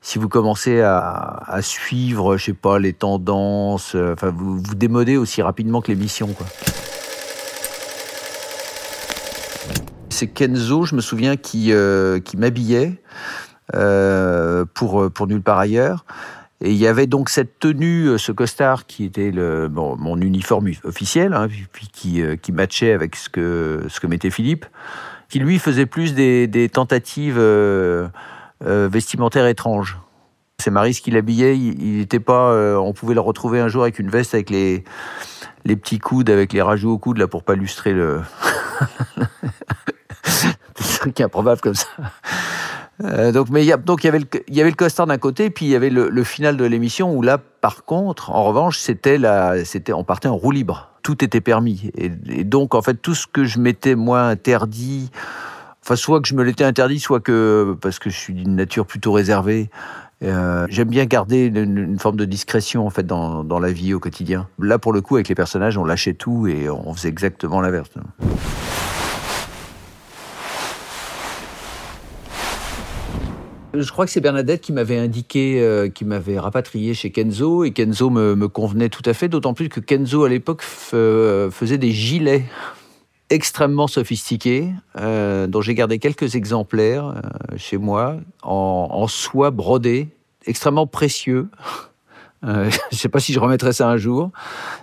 si 0.00 0.18
vous 0.18 0.28
commencez 0.28 0.80
à, 0.80 1.58
suivre, 1.60 2.36
je 2.36 2.46
sais 2.46 2.52
pas, 2.54 2.80
les 2.80 2.92
tendances, 2.92 3.94
euh, 3.94 4.14
enfin, 4.14 4.32
vous 4.36 4.58
vous 4.58 4.74
démodez 4.74 5.16
aussi 5.16 5.42
rapidement 5.42 5.80
que 5.80 5.92
l'émission, 5.92 6.26
quoi. 6.28 6.46
C'est 10.20 10.26
Kenzo, 10.26 10.84
je 10.84 10.94
me 10.94 11.00
souviens, 11.00 11.36
qui, 11.36 11.72
euh, 11.72 12.20
qui 12.20 12.36
m'habillait 12.36 13.00
euh, 13.74 14.66
pour, 14.74 15.10
pour 15.10 15.26
nulle 15.26 15.40
part 15.40 15.58
ailleurs. 15.58 16.04
Et 16.60 16.72
il 16.72 16.76
y 16.76 16.86
avait 16.86 17.06
donc 17.06 17.30
cette 17.30 17.58
tenue, 17.58 18.04
euh, 18.04 18.18
ce 18.18 18.30
costard 18.30 18.84
qui 18.84 19.04
était 19.06 19.32
mon 19.32 20.20
uniforme 20.20 20.68
officiel, 20.84 21.32
hein, 21.32 21.48
puis, 21.72 21.88
qui, 21.90 22.20
euh, 22.20 22.36
qui 22.36 22.52
matchait 22.52 22.92
avec 22.92 23.16
ce 23.16 23.30
que, 23.30 23.86
ce 23.88 23.98
que 23.98 24.06
mettait 24.06 24.28
Philippe, 24.28 24.66
qui 25.30 25.38
lui 25.38 25.58
faisait 25.58 25.86
plus 25.86 26.12
des, 26.12 26.70
tentatives 26.70 27.38
euh, 27.38 28.06
euh, 28.66 28.90
vestimentaires 28.92 29.46
étranges. 29.46 29.98
C'est 30.58 30.70
Maris 30.70 31.00
qui 31.02 31.10
l'habillait, 31.10 31.56
il 31.56 31.96
n'était 31.96 32.20
pas. 32.20 32.50
euh, 32.50 32.76
on 32.76 32.92
pouvait 32.92 33.14
le 33.14 33.20
retrouver 33.20 33.58
un 33.58 33.68
jour 33.68 33.84
avec 33.84 33.98
une 33.98 34.10
veste 34.10 34.34
avec 34.34 34.50
les, 34.50 34.84
les 35.64 35.76
petits 35.76 35.98
coudes, 35.98 36.28
avec 36.28 36.52
les 36.52 36.60
rajouts 36.60 36.90
aux 36.90 36.98
coudes, 36.98 37.16
là, 37.16 37.26
pour 37.26 37.42
pas 37.42 37.54
lustrer 37.54 37.94
le. 37.94 38.20
trucs 41.00 41.20
improbables 41.20 41.60
comme 41.60 41.74
ça. 41.74 41.88
Euh, 43.02 43.32
donc, 43.32 43.48
mais 43.48 43.64
il 43.64 43.66
y, 43.66 43.72
avait 43.72 44.18
le, 44.18 44.26
il 44.48 44.76
costard 44.76 45.06
d'un 45.06 45.16
côté, 45.16 45.48
puis 45.48 45.64
il 45.64 45.70
y 45.70 45.74
avait 45.74 45.88
le, 45.88 46.22
final 46.22 46.58
de 46.58 46.64
l'émission 46.66 47.14
où 47.14 47.22
là, 47.22 47.38
par 47.38 47.86
contre, 47.86 48.30
en 48.30 48.44
revanche, 48.44 48.78
c'était 48.78 49.16
la, 49.16 49.64
c'était, 49.64 49.94
on 49.94 50.04
partait 50.04 50.28
en 50.28 50.36
roue 50.36 50.50
libre. 50.50 50.90
Tout 51.02 51.24
était 51.24 51.40
permis. 51.40 51.90
Et, 51.96 52.44
donc, 52.44 52.74
en 52.74 52.82
fait, 52.82 52.94
tout 52.94 53.14
ce 53.14 53.26
que 53.26 53.44
je 53.44 53.58
m'étais 53.58 53.94
moi 53.94 54.20
interdit, 54.20 55.10
soit 55.94 56.20
que 56.20 56.28
je 56.28 56.34
me 56.34 56.42
l'étais 56.42 56.64
interdit, 56.64 57.00
soit 57.00 57.20
que 57.20 57.74
parce 57.80 57.98
que 57.98 58.10
je 58.10 58.16
suis 58.18 58.34
d'une 58.34 58.54
nature 58.54 58.84
plutôt 58.84 59.12
réservée. 59.12 59.70
euh, 60.22 60.66
J'aime 60.68 60.88
bien 60.88 61.06
garder 61.06 61.46
une, 61.46 61.98
forme 61.98 62.16
de 62.16 62.26
discrétion 62.26 62.86
en 62.86 62.90
fait 62.90 63.06
dans 63.06 63.58
la 63.58 63.72
vie 63.72 63.94
au 63.94 63.98
quotidien. 63.98 64.46
Là, 64.58 64.78
pour 64.78 64.92
le 64.92 65.00
coup, 65.00 65.14
avec 65.14 65.28
les 65.28 65.34
personnages, 65.34 65.78
on 65.78 65.86
lâchait 65.86 66.12
tout 66.12 66.46
et 66.46 66.68
on 66.68 66.92
faisait 66.92 67.08
exactement 67.08 67.62
l'inverse. 67.62 67.88
Je 73.72 73.88
crois 73.92 74.04
que 74.04 74.10
c'est 74.10 74.20
Bernadette 74.20 74.62
qui 74.62 74.72
m'avait 74.72 74.98
indiqué, 74.98 75.60
euh, 75.60 75.88
qui 75.88 76.04
m'avait 76.04 76.40
rapatrié 76.40 76.92
chez 76.92 77.12
Kenzo, 77.12 77.62
et 77.62 77.70
Kenzo 77.70 78.10
me, 78.10 78.48
convenait 78.48 78.88
tout 78.88 79.02
à 79.04 79.14
fait, 79.14 79.28
d'autant 79.28 79.54
plus 79.54 79.68
que 79.68 79.78
Kenzo, 79.78 80.24
à 80.24 80.28
l'époque, 80.28 80.64
euh, 80.92 81.52
faisait 81.52 81.78
des 81.78 81.92
gilets 81.92 82.44
extrêmement 83.28 83.86
sophistiqués, 83.86 84.70
euh, 84.98 85.46
dont 85.46 85.60
j'ai 85.60 85.76
gardé 85.76 86.00
quelques 86.00 86.34
exemplaires 86.34 87.22
chez 87.56 87.78
moi, 87.78 88.16
en, 88.42 89.06
soie 89.06 89.52
brodée, 89.52 90.08
extrêmement 90.46 90.88
précieux. 90.88 91.48
Je 92.42 92.48
ne 92.48 92.96
sais 92.96 93.10
pas 93.10 93.20
si 93.20 93.34
je 93.34 93.38
remettrai 93.38 93.74
ça 93.74 93.86
un 93.86 93.98
jour, 93.98 94.30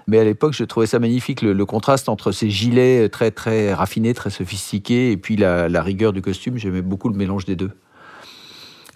mais 0.05 0.19
à 0.19 0.23
l'époque, 0.23 0.53
je 0.53 0.63
trouvais 0.63 0.85
ça 0.85 0.99
magnifique, 0.99 1.41
le, 1.41 1.65
contraste 1.65 2.07
entre 2.07 2.31
ces 2.31 2.51
gilets 2.51 3.09
très, 3.09 3.31
très 3.31 3.73
raffinés, 3.73 4.13
très 4.13 4.29
sophistiqués, 4.29 5.11
et 5.11 5.17
puis 5.17 5.37
la 5.37 5.81
rigueur 5.81 6.13
du 6.13 6.21
costume. 6.21 6.57
J'aimais 6.59 6.83
beaucoup 6.83 7.09
le 7.09 7.17
mélange 7.17 7.45
des 7.45 7.55
deux. 7.55 7.71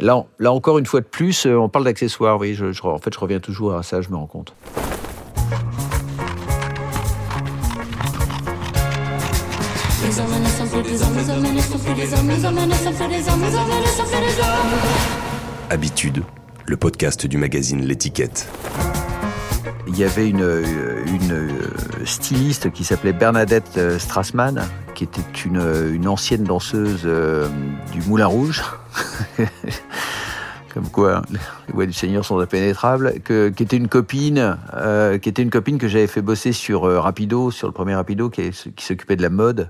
Là, 0.02 0.26
encore 0.52 0.80
une 0.80 0.86
fois 0.86 1.02
de 1.02 1.06
plus, 1.06 1.46
euh, 1.46 1.56
on 1.56 1.70
parle 1.70 1.86
d'accessoires. 1.86 2.40
Oui, 2.40 2.54
je, 2.56 2.72
je- 2.72 2.82
en 2.84 2.98
fait, 2.98 3.14
je 3.14 3.20
reviens 3.20 3.40
toujours 3.40 3.76
à 3.76 3.84
ça, 3.84 4.02
je 4.02 4.10
me 4.10 4.16
rends 4.16 4.26
compte. 4.28 4.54
Habitude, 15.70 16.24
le 16.66 16.78
podcast 16.78 17.26
du 17.28 17.38
magazine 17.38 17.82
L'étiquette. 17.86 18.48
Il 19.88 19.98
y 19.98 20.04
avait 20.04 20.28
une, 20.30 20.42
euh, 20.42 20.64
une 21.06 21.32
euh, 21.32 21.50
styliste 22.06 22.72
qui 22.72 22.84
s'appelait 22.84 23.14
Bernadette 23.14 23.80
Strassmann, 24.00 24.64
qui 24.96 25.04
était 25.04 25.22
une, 25.46 25.62
une 25.94 26.08
ancienne 26.08 26.44
danseuse 26.44 27.08
du 27.92 28.02
Moulin 28.08 28.28
Rouge. 28.28 28.64
Comme 30.74 30.90
quoi, 30.90 31.22
les 31.32 31.74
voies 31.74 31.86
du 31.86 31.94
Seigneur 31.94 32.24
sont 32.24 32.40
impénétrables, 32.40 33.16
qui 33.26 33.64
était 33.64 33.78
une 33.78 33.90
copine, 33.90 34.58
euh, 34.74 35.18
qui 35.18 35.28
était 35.28 35.42
une 35.42 35.50
copine 35.50 35.78
que 35.78 35.88
j'avais 35.88 36.08
fait 36.08 36.22
bosser 36.22 36.54
sur 36.54 36.86
euh, 36.86 37.00
Rapido, 37.00 37.52
sur 37.52 37.68
le 37.68 37.74
premier 37.74 37.96
Rapido, 37.96 38.30
qui, 38.30 38.52
s'occupait 38.78 39.18
de 39.18 39.22
la 39.22 39.30
mode 39.30 39.70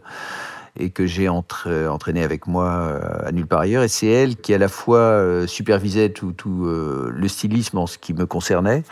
et 0.79 0.89
que 0.89 1.05
j'ai 1.05 1.27
entre- 1.27 1.87
entraîné 1.89 2.23
avec 2.23 2.47
moi 2.47 2.69
euh, 2.69 3.27
à 3.27 3.31
nulle 3.31 3.47
part 3.47 3.61
ailleurs. 3.61 3.83
Et 3.83 3.87
c'est 3.87 4.07
elle 4.07 4.35
qui 4.37 4.53
à 4.53 4.57
la 4.57 4.67
fois 4.67 4.99
euh, 4.99 5.47
supervisait 5.47 6.09
tout, 6.09 6.35
euh, 6.47 7.11
le 7.13 7.27
stylisme 7.27 7.79
en 7.79 7.87
ce 7.87 7.97
qui 7.97 8.13
me 8.13 8.25
concernait, 8.25 8.83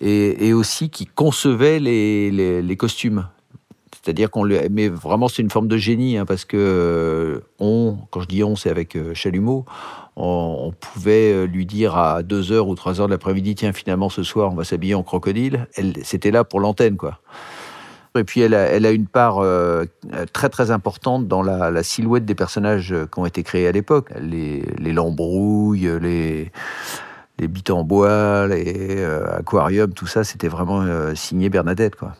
et, 0.00 0.52
aussi 0.52 0.90
qui 0.90 1.06
concevait 1.06 1.80
les 1.80 2.76
costumes. 2.76 3.26
C'est-à-dire 4.02 4.30
qu'on 4.30 4.44
le, 4.44 4.68
mais 4.70 4.88
vraiment 4.88 5.28
c'est 5.28 5.42
une 5.42 5.50
forme 5.50 5.68
de 5.68 5.76
génie 5.76 6.16
hein, 6.16 6.24
parce 6.24 6.44
que 6.44 6.56
euh, 6.56 7.40
on, 7.58 7.96
quand 8.10 8.20
je 8.20 8.26
dis 8.26 8.44
on, 8.44 8.56
c'est 8.56 8.70
avec 8.70 8.96
euh, 8.96 9.12
Chalumeau, 9.14 9.64
on, 10.16 10.72
pouvait 10.78 11.32
euh, 11.32 11.46
lui 11.46 11.66
dire 11.66 11.96
à 11.96 12.22
2 12.22 12.52
heures 12.52 12.68
ou 12.68 12.74
3 12.74 13.00
heures 13.00 13.06
de 13.06 13.12
l'après-midi, 13.12 13.54
tiens 13.54 13.72
finalement 13.72 14.08
ce 14.08 14.22
soir 14.22 14.52
on 14.52 14.54
va 14.54 14.64
s'habiller 14.64 14.94
en 14.94 15.02
crocodile. 15.02 15.66
Elle, 15.74 15.94
c'était 16.04 16.30
là 16.30 16.44
pour 16.44 16.60
l'antenne 16.60 16.96
quoi. 16.96 17.18
Et 18.16 18.24
puis 18.24 18.40
elle 18.40 18.54
a, 18.54 18.62
elle 18.62 18.86
a 18.86 18.90
une 18.90 19.06
part 19.06 19.44
très 20.32 20.48
très 20.48 20.70
importante 20.70 21.28
dans 21.28 21.42
la, 21.42 21.82
silhouette 21.82 22.24
des 22.24 22.34
personnages 22.34 22.94
qui 23.12 23.18
ont 23.18 23.26
été 23.26 23.42
créés 23.42 23.68
à 23.68 23.72
l'époque. 23.72 24.10
Les, 24.20 24.64
les 24.78 24.92
lambrouilles, 24.92 25.88
les, 26.00 26.50
les 27.38 27.48
bites 27.48 27.70
en 27.70 27.84
bois, 27.84 28.48
les 28.48 29.04
aquariums, 29.04 29.92
tout 29.92 30.06
ça, 30.06 30.24
c'était 30.24 30.48
vraiment 30.48 30.84
signé 31.14 31.48
Bernadette. 31.48 31.94
Quoi. 31.94 32.14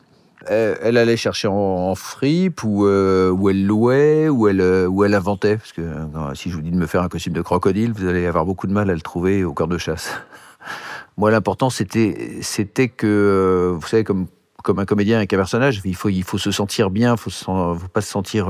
Elle, 0.49 0.97
allait 0.97 1.17
chercher 1.17 1.49
en, 1.49 1.55
en 1.55 1.95
fripe, 1.95 2.65
ou, 2.65 2.87
euh, 2.87 3.35
elle 3.51 3.67
louait, 3.67 4.29
ou 4.29 4.49
elle, 4.49 4.61
euh, 4.61 4.87
ou 4.87 5.05
elle 5.05 5.15
inventait. 5.15 5.57
Parce 5.57 5.73
que 5.73 5.83
euh, 5.83 6.35
si 6.35 6.51
je 6.51 6.57
vous 6.57 6.63
dis 6.63 6.71
de 6.71 6.77
me 6.77 6.87
faire 6.87 7.03
un 7.03 7.09
costume 7.09 7.33
de 7.35 7.43
crocodile, 7.43 7.93
vous 7.93 8.07
allez 8.07 8.27
avoir 8.27 8.45
beaucoup 8.45 8.67
de 8.67 8.73
mal 8.73 8.91
à 8.91 8.95
le 8.95 9.01
trouver 9.01 9.45
au 9.45 9.53
corps 9.53 9.69
de 9.69 9.79
chasse. 9.79 10.11
Moi, 11.17 11.31
l'important, 11.31 11.71
c'était, 11.71 12.39
c'était 12.43 12.89
que, 12.89 13.75
vous 13.75 13.87
savez, 13.87 14.05
comme, 14.05 14.27
comme 14.63 14.79
un 14.79 14.85
comédien 14.85 15.17
avec 15.17 15.33
un 15.33 15.37
personnage, 15.37 15.81
il 15.85 15.97
faut, 15.97 16.09
il 16.09 16.23
faut 16.23 16.39
se 16.39 16.51
sentir 16.51 16.91
bien, 16.91 17.15
il 17.17 17.33
sen- 17.33 17.77
faut 17.79 17.89
pas 17.93 18.01
se 18.01 18.11
sentir 18.11 18.49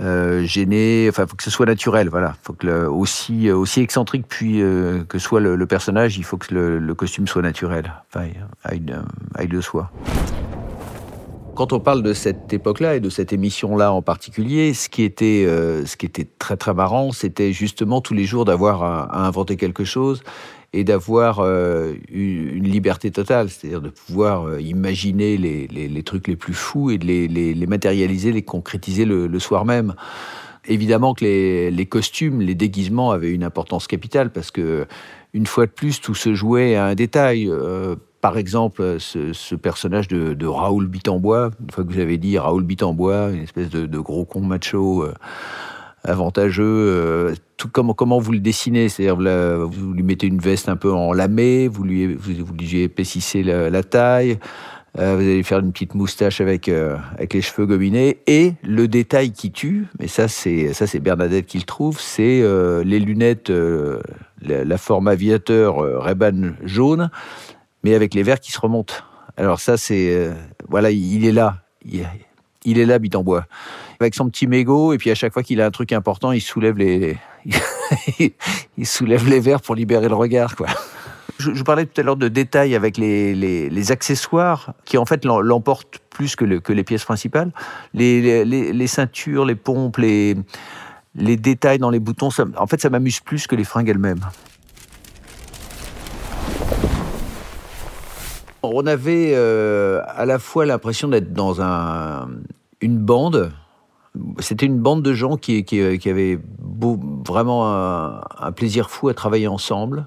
euh, 0.00 0.44
gêné, 0.44 1.06
enfin, 1.08 1.26
faut 1.26 1.36
que 1.36 1.42
ce 1.42 1.50
soit 1.50 1.66
naturel, 1.66 2.08
voilà. 2.08 2.34
Faut 2.42 2.52
que 2.52 2.86
aussi, 2.86 3.48
euh, 3.48 3.56
aussi 3.56 3.80
excentrique 3.80 4.26
puis 4.28 4.60
euh, 4.60 5.04
que 5.04 5.18
soit 5.18 5.40
le, 5.40 5.66
personnage, 5.66 6.18
il 6.18 6.24
faut 6.24 6.36
que 6.36 6.54
le, 6.54 6.94
costume 6.94 7.26
soit 7.26 7.42
naturel, 7.42 7.92
enfin, 8.08 8.28
aille, 8.64 8.94
aille 9.34 9.48
de 9.48 9.60
soi. 9.60 9.90
Quand 11.54 11.72
on 11.72 11.78
parle 11.78 12.02
de 12.02 12.12
cette 12.14 12.52
époque-là 12.52 12.96
et 12.96 13.00
de 13.00 13.08
cette 13.08 13.32
émission-là 13.32 13.92
en 13.92 14.02
particulier, 14.02 14.74
ce 14.74 14.88
qui 14.88 15.04
était, 15.04 15.44
euh, 15.46 15.86
ce 15.86 15.96
qui 15.96 16.06
était 16.06 16.26
très 16.38 16.56
très 16.56 16.74
marrant, 16.74 17.12
c'était 17.12 17.52
justement 17.52 18.00
tous 18.00 18.14
les 18.14 18.24
jours 18.24 18.44
d'avoir 18.44 18.82
à 18.82 19.24
inventer 19.24 19.56
quelque 19.56 19.84
chose 19.84 20.24
et 20.74 20.82
d'avoir 20.82 21.38
euh, 21.38 21.94
une, 22.10 22.64
liberté 22.64 23.12
totale, 23.12 23.48
c'est-à-dire 23.48 23.80
de 23.80 23.90
pouvoir 23.90 24.48
euh, 24.48 24.60
imaginer 24.60 25.36
les, 25.36 26.02
trucs 26.02 26.26
les 26.26 26.34
plus 26.34 26.52
fous 26.52 26.90
et 26.90 26.98
de 26.98 27.06
les, 27.06 27.66
matérialiser, 27.66 28.32
les 28.32 28.42
concrétiser 28.42 29.04
le, 29.04 29.38
soir 29.38 29.64
même. 29.64 29.94
Évidemment 30.66 31.14
que 31.14 31.24
les, 31.24 31.86
costumes, 31.86 32.40
les 32.40 32.56
déguisements 32.56 33.12
avaient 33.12 33.30
une 33.30 33.44
importance 33.44 33.86
capitale 33.86 34.32
parce 34.32 34.50
que 34.50 34.86
une 35.32 35.46
fois 35.46 35.66
de 35.66 35.70
plus, 35.70 36.00
tout 36.00 36.14
se 36.14 36.34
jouait 36.34 36.74
à 36.74 36.86
un 36.86 36.94
détail. 36.94 37.48
Euh, 37.48 37.94
par 38.20 38.36
exemple, 38.36 38.96
ce, 38.98 39.54
personnage 39.54 40.08
de, 40.08 40.46
Raoul 40.46 40.88
Bitambois, 40.88 41.50
une 41.60 41.70
fois 41.70 41.84
que 41.84 41.92
vous 41.92 42.00
avez 42.00 42.18
dit 42.18 42.36
Raoul 42.36 42.64
Bitambois, 42.64 43.30
une 43.30 43.42
espèce 43.42 43.68
de, 43.70 43.98
gros 43.98 44.24
con 44.24 44.40
macho 44.40 45.06
avantageux, 46.04 46.64
euh, 46.64 47.34
tout 47.56 47.68
comment, 47.68 48.18
vous 48.18 48.32
le 48.32 48.38
dessinez? 48.38 48.88
C'est-à-dire, 48.88 49.16
vous, 49.16 49.92
lui 49.92 50.02
mettez 50.02 50.26
une 50.26 50.38
veste 50.38 50.68
un 50.68 50.76
peu 50.76 50.92
en 50.92 51.12
lamé, 51.12 51.68
vous 51.68 51.84
lui, 51.84 52.14
vous, 52.14 52.54
lui 52.54 52.82
épaississez 52.82 53.42
la, 53.42 53.82
taille, 53.82 54.38
euh, 54.98 55.14
vous 55.16 55.22
allez 55.22 55.42
faire 55.42 55.60
une 55.60 55.72
petite 55.72 55.94
moustache 55.94 56.40
avec, 56.40 56.68
euh, 56.68 56.96
avec 57.14 57.34
les 57.34 57.42
cheveux 57.42 57.66
gominés, 57.66 58.18
et 58.26 58.52
le 58.62 58.86
détail 58.86 59.32
qui 59.32 59.50
tue, 59.50 59.86
mais 59.98 60.08
ça 60.08 60.28
c'est 60.28 61.00
Bernadette 61.00 61.46
qui 61.46 61.58
le 61.58 61.64
trouve, 61.64 61.98
c'est 62.00 62.42
les 62.84 63.00
lunettes, 63.00 63.50
la, 64.42 64.78
forme 64.78 65.08
aviateur 65.08 65.76
Ray-Ban 66.02 66.54
jaune, 66.64 67.10
mais 67.82 67.94
avec 67.94 68.14
les 68.14 68.22
verres 68.22 68.40
qui 68.40 68.52
se 68.52 68.60
remontent. 68.60 68.94
Alors 69.36 69.58
ça, 69.58 69.76
c'est 69.76 70.30
voilà, 70.68 70.90
il 70.90 71.26
est 71.26 71.32
là. 71.32 71.64
Il, 72.66 72.78
est 72.78 72.86
là, 72.86 72.98
bit 72.98 73.14
en 73.14 73.22
bois, 73.22 73.46
avec 74.04 74.14
son 74.14 74.28
petit 74.28 74.46
mégot. 74.46 74.92
Et 74.92 74.98
puis 74.98 75.10
à 75.10 75.14
chaque 75.14 75.32
fois 75.32 75.42
qu'il 75.42 75.60
a 75.60 75.66
un 75.66 75.70
truc 75.70 75.92
important, 75.92 76.32
il 76.32 76.40
soulève 76.40 76.76
les, 76.76 77.18
il 78.78 78.86
soulève 78.86 79.28
les 79.28 79.40
verres 79.40 79.60
pour 79.60 79.74
libérer 79.74 80.08
le 80.08 80.14
regard, 80.14 80.56
quoi. 80.56 80.68
Je, 81.38 81.62
parlais 81.64 81.84
tout 81.84 82.00
à 82.00 82.04
l'heure 82.04 82.16
de 82.16 82.28
détails 82.28 82.76
avec 82.76 82.96
les, 82.96 83.90
accessoires 83.90 84.72
qui 84.84 84.98
en 84.98 85.04
fait 85.04 85.24
l'emportent 85.24 85.98
plus 86.08 86.36
que, 86.36 86.44
les 86.44 86.84
pièces 86.84 87.04
principales. 87.04 87.50
Les, 87.92 88.86
ceintures, 88.86 89.44
les 89.44 89.56
pompes, 89.56 89.96
les, 89.96 90.36
détails 91.14 91.78
dans 91.78 91.90
les 91.90 91.98
boutons, 91.98 92.28
en 92.56 92.66
fait 92.68 92.80
ça 92.80 92.88
m'amuse 92.88 93.18
plus 93.18 93.48
que 93.48 93.56
les 93.56 93.64
fringues 93.64 93.88
elles-mêmes. 93.88 94.20
On 98.62 98.86
avait 98.86 99.32
euh, 99.34 100.02
à 100.06 100.24
la 100.24 100.38
fois 100.38 100.64
l'impression 100.66 101.08
d'être 101.08 101.32
dans 101.32 101.60
une 102.80 102.98
bande. 102.98 103.52
C'était 104.38 104.66
une 104.66 104.78
bande 104.78 105.02
de 105.02 105.12
gens 105.12 105.36
qui, 105.36 105.64
avaient 106.06 106.38
vraiment 107.26 107.72
un, 108.38 108.52
plaisir 108.52 108.90
fou 108.90 109.08
à 109.08 109.14
travailler 109.14 109.48
ensemble 109.48 110.06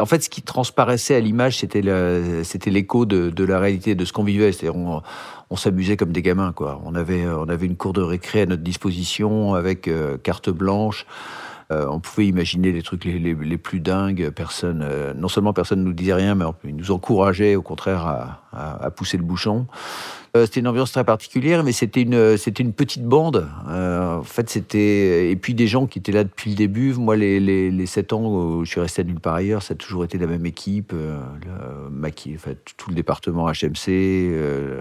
en 0.00 0.06
fait, 0.06 0.22
ce 0.22 0.30
qui 0.30 0.40
transparaissait 0.40 1.14
à 1.14 1.20
l'image, 1.20 1.58
c'était 1.58 1.82
l'écho 1.82 3.04
de, 3.04 3.44
la 3.44 3.58
réalité 3.58 3.94
de 3.94 4.06
ce 4.06 4.12
qu'on 4.14 4.24
vivait. 4.24 4.50
On, 4.74 5.02
on 5.52 5.56
s'amusait 5.56 5.98
comme 5.98 6.12
des 6.12 6.22
gamins. 6.22 6.54
On 6.84 6.94
avait, 6.94 7.26
on 7.28 7.46
une 7.46 7.76
cour 7.76 7.92
de 7.92 8.00
récré 8.00 8.40
à 8.40 8.46
notre 8.46 8.62
disposition 8.62 9.54
avec 9.54 9.86
euh, 9.86 10.16
carte 10.16 10.48
blanche. 10.48 11.04
Euh, 11.70 11.86
on 11.90 12.00
pouvait 12.00 12.26
imaginer 12.26 12.72
les 12.72 12.80
trucs 12.80 13.04
les, 13.04 13.58
plus 13.58 13.80
dingues. 13.80 14.30
Personne, 14.30 14.80
euh, 14.82 15.12
non 15.14 15.28
seulement 15.28 15.52
personne 15.52 15.80
ne 15.80 15.84
nous 15.84 15.92
disait 15.92 16.14
rien, 16.14 16.34
mais 16.34 16.46
il 16.64 16.74
nous 16.74 16.90
encourageait 16.90 17.54
au 17.54 17.62
contraire 17.62 18.06
à, 18.52 18.90
pousser 18.96 19.18
le 19.18 19.24
bouchon. 19.24 19.66
Euh, 20.34 20.46
c'était 20.46 20.60
une 20.60 20.68
ambiance 20.68 20.92
très 20.92 21.04
particulière, 21.04 21.62
mais 21.62 21.72
c'était 21.72 22.02
une, 22.02 22.38
c'était 22.38 22.62
une 22.62 22.72
petite 22.72 23.04
bande. 23.04 23.46
en 23.66 24.22
fait, 24.22 24.48
c'était 24.48 25.30
et 25.30 25.36
puis 25.36 25.54
des 25.54 25.66
gens 25.66 25.86
qui 25.86 25.98
étaient 25.98 26.12
là 26.12 26.24
depuis 26.24 26.50
le 26.50 26.56
début. 26.56 26.94
Moi, 26.94 27.16
les, 27.16 27.38
les, 27.38 27.86
7 27.86 28.12
ans 28.14 28.26
où 28.26 28.64
je 28.64 28.70
suis 28.70 28.80
resté 28.80 29.02
à 29.02 29.04
nulle 29.04 29.20
part 29.20 29.34
ailleurs, 29.34 29.62
ça 29.62 29.74
a 29.74 29.76
toujours 29.76 30.04
été 30.04 30.16
la 30.16 30.26
même 30.26 30.46
équipe. 30.46 30.92
Le, 30.92 32.34
enfin, 32.34 32.52
tout 32.76 32.88
le 32.90 32.96
département 32.96 33.50
HMC 33.50 34.80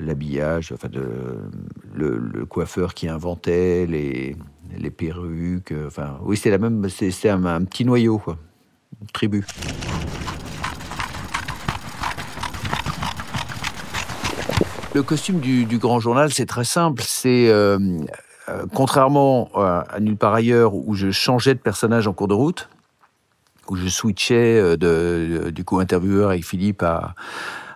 l'habillage, 0.00 0.72
enfin 0.72 0.88
le, 1.94 2.46
coiffeur 2.46 2.94
qui 2.94 3.08
inventait 3.08 3.86
les, 3.86 4.36
les 4.76 4.90
perruques. 4.90 5.72
Euh, 5.72 5.86
enfin, 5.86 6.18
oui, 6.22 6.36
c'est 6.36 6.50
la 6.50 6.58
même, 6.58 6.88
c'est 6.88 7.28
un, 7.28 7.64
petit 7.64 7.84
noyau, 7.84 8.18
quoi, 8.18 8.38
une 9.00 9.06
tribu. 9.08 9.44
Le 14.94 15.02
costume 15.02 15.40
du, 15.40 15.78
Grand 15.78 15.98
Journal, 15.98 16.32
c'est 16.32 16.46
très 16.46 16.64
simple. 16.64 17.02
C'est 17.04 17.48
euh, 17.48 17.78
euh, 18.48 18.64
contrairement 18.72 19.50
à, 19.56 19.98
nulle 20.00 20.16
part 20.16 20.34
ailleurs 20.34 20.74
où 20.74 20.94
je 20.94 21.10
changeais 21.10 21.54
de 21.54 21.58
personnage 21.58 22.06
en 22.06 22.12
cours 22.12 22.28
de 22.28 22.34
route, 22.34 22.68
où 23.68 23.76
je 23.76 23.88
switchais 23.88 24.76
de, 24.76 25.50
du 25.50 25.64
coup 25.64 25.80
intervieweur 25.80 26.30
avec 26.30 26.44
Philippe 26.44 26.82
à, 26.82 27.14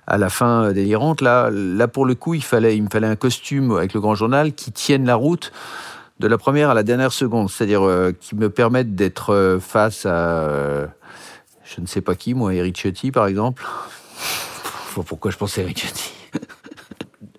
à 0.07 0.17
la 0.17 0.31
fin 0.31 0.73
délirante. 0.73 1.21
Là, 1.21 1.51
là 1.51 1.89
pour 1.89 2.07
le 2.07 2.15
coup, 2.15 2.35
il 2.35 2.45
fallait, 2.45 2.77
il 2.77 2.85
me 2.85 2.89
fallait 2.89 3.09
un 3.09 3.17
costume 3.17 3.73
avec 3.73 3.95
le 3.95 4.01
Grand 4.01 4.15
Journal 4.15 4.53
qui 4.53 4.71
tienne 4.71 5.05
la 5.05 5.17
route 5.17 5.53
de 6.19 6.27
la 6.27 6.39
première 6.39 6.71
à 6.71 6.75
la 6.75 6.83
dernière 6.83 7.13
seconde, 7.13 7.49
c'est-à-dire 7.51 7.83
euh, 7.83 8.13
qui 8.19 8.35
me 8.35 8.51
permettent 8.51 8.95
d'être 8.95 9.33
euh, 9.33 9.61
face 9.61 10.05
à, 10.05 10.43
euh, 10.49 10.87
je 11.65 11.81
ne 11.81 11.87
sais 11.87 12.01
pas 12.01 12.15
qui, 12.15 12.35
moi, 12.35 12.55
Eric 12.55 12.77
Ciotti, 12.77 13.13
par 13.13 13.27
exemple. 13.27 13.65
Pourquoi 15.07 15.31
je 15.31 15.37
pensais 15.37 15.61
à 15.61 15.65
Eric 15.65 15.79
Ciotti 15.79 16.18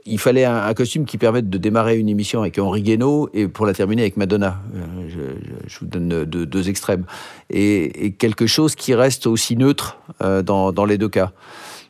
Il 0.10 0.20
fallait 0.20 0.46
un, 0.46 0.74
costume 0.74 1.06
qui 1.06 1.18
permette 1.18 1.50
de 1.50 1.58
démarrer 1.58 1.98
une 1.98 2.10
émission 2.10 2.42
avec 2.42 2.58
Henri 2.58 2.82
Guénaud 2.82 3.30
et 3.34 3.48
pour 3.48 3.66
la 3.66 3.74
terminer 3.74 4.02
avec 4.02 4.18
Madonna. 4.18 4.60
Je, 5.08 5.80
vous 5.80 5.86
donne 5.86 6.26
deux, 6.26 6.70
extrêmes. 6.70 7.06
Et, 7.50 8.14
quelque 8.18 8.48
chose 8.48 8.76
qui 8.76 8.96
reste 8.96 9.28
aussi 9.28 9.56
neutre 9.56 10.00
dans, 10.20 10.72
dans, 10.72 10.86
les 10.86 10.98
deux 10.98 11.10
cas. 11.10 11.32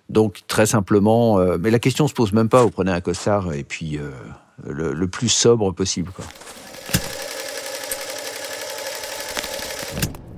Donc, 0.10 0.42
très 0.48 0.66
simplement, 0.66 1.40
mais 1.60 1.72
la 1.72 1.80
question 1.80 2.08
se 2.08 2.14
pose 2.14 2.34
même 2.34 2.50
pas. 2.50 2.62
Vous 2.62 2.72
prenez 2.72 2.92
un 2.92 3.02
costard 3.02 3.54
et 3.54 3.64
puis 3.64 3.98
le, 4.68 5.08
plus 5.08 5.30
sobre 5.30 5.72
possible. 5.72 6.12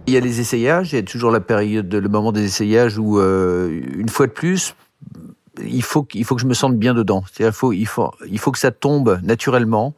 Il 0.07 0.13
y 0.13 0.17
a 0.17 0.19
les 0.19 0.39
essayages, 0.39 0.93
il 0.93 0.95
y 0.95 0.99
a 0.99 1.03
toujours 1.03 1.31
la 1.31 1.39
période, 1.39 1.93
le 1.93 2.09
moment 2.09 2.31
des 2.31 2.43
essayages 2.43 2.97
où, 2.97 3.19
euh, 3.19 3.81
une 3.95 4.09
fois 4.09 4.27
de 4.27 4.31
plus, 4.31 4.75
il 5.59 5.83
faut, 5.83 6.07
il 6.13 6.23
faut 6.23 6.35
que 6.35 6.41
je 6.41 6.47
me 6.47 6.53
sente 6.53 6.77
bien 6.77 6.93
dedans. 6.93 7.23
Il 7.39 7.51
faut, 7.51 7.73
il, 7.73 7.85
faut, 7.85 8.11
il 8.29 8.39
faut 8.39 8.51
que 8.51 8.59
ça 8.59 8.71
tombe 8.71 9.19
naturellement. 9.23 9.93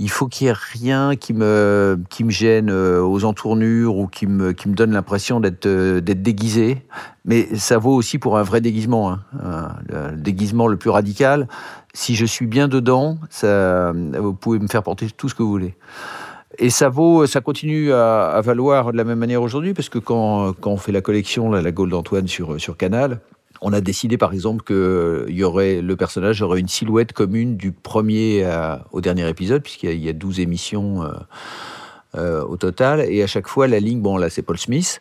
Il 0.00 0.10
faut 0.10 0.28
qu'il 0.28 0.46
n'y 0.46 0.50
ait 0.50 0.56
rien 0.56 1.16
qui 1.16 1.32
me, 1.32 1.98
qui 2.08 2.22
me 2.22 2.30
gêne 2.30 2.70
euh, 2.70 3.02
aux 3.02 3.24
entournures 3.24 3.96
ou 3.96 4.06
qui 4.06 4.28
me, 4.28 4.52
qui 4.52 4.68
me 4.68 4.74
donne 4.74 4.92
l'impression 4.92 5.40
d'être 5.40 5.66
euh, 5.66 6.00
d'être 6.00 6.22
déguisé. 6.22 6.86
Mais 7.24 7.56
ça 7.56 7.78
vaut 7.78 7.94
aussi 7.94 8.18
pour 8.18 8.38
un 8.38 8.44
vrai 8.44 8.60
déguisement. 8.60 9.10
Hein. 9.10 9.74
Le 9.88 10.16
déguisement 10.16 10.68
le 10.68 10.76
plus 10.76 10.90
radical. 10.90 11.48
Si 11.94 12.14
je 12.14 12.24
suis 12.24 12.46
bien 12.46 12.68
dedans, 12.68 13.18
vous 13.42 14.34
pouvez 14.34 14.60
me 14.60 14.68
faire 14.68 14.84
porter 14.84 15.08
tout 15.10 15.28
ce 15.28 15.34
que 15.34 15.42
vous 15.42 15.50
voulez. 15.50 15.74
Et 16.58 16.70
ça 16.70 16.88
vaut, 16.88 17.26
ça 17.26 17.40
continue 17.40 17.92
à, 17.92 18.40
valoir 18.42 18.92
de 18.92 18.96
la 18.96 19.04
même 19.04 19.18
manière 19.18 19.42
aujourd'hui, 19.42 19.74
parce 19.74 19.88
que 19.88 19.98
quand, 19.98 20.52
quand, 20.60 20.70
on 20.70 20.76
fait 20.76 20.92
la 20.92 21.00
collection, 21.00 21.50
la, 21.50 21.60
la 21.60 21.72
Gaule 21.72 21.90
d'Antoine 21.90 22.26
sur, 22.26 22.60
sur 22.60 22.76
Canal, 22.76 23.20
on 23.60 23.72
a 23.72 23.80
décidé 23.80 24.18
par 24.18 24.32
exemple 24.32 24.62
que 24.62 25.26
aurait, 25.42 25.80
le 25.80 25.96
personnage 25.96 26.42
aurait 26.42 26.60
une 26.60 26.68
silhouette 26.68 27.12
commune 27.12 27.56
du 27.56 27.72
premier 27.72 28.48
au 28.92 29.00
dernier 29.00 29.28
épisode, 29.28 29.62
puisqu'il 29.62 30.02
y, 30.02 30.08
a 30.08 30.12
12 30.12 30.40
émissions 30.40 31.02
euh, 31.02 31.12
euh, 32.16 32.44
au 32.44 32.56
total, 32.56 33.00
et 33.00 33.22
à 33.22 33.26
chaque 33.26 33.48
fois 33.48 33.66
la 33.66 33.80
ligne, 33.80 34.00
bon 34.00 34.16
là 34.16 34.30
c'est 34.30 34.42
Paul 34.42 34.58
Smith, 34.58 35.00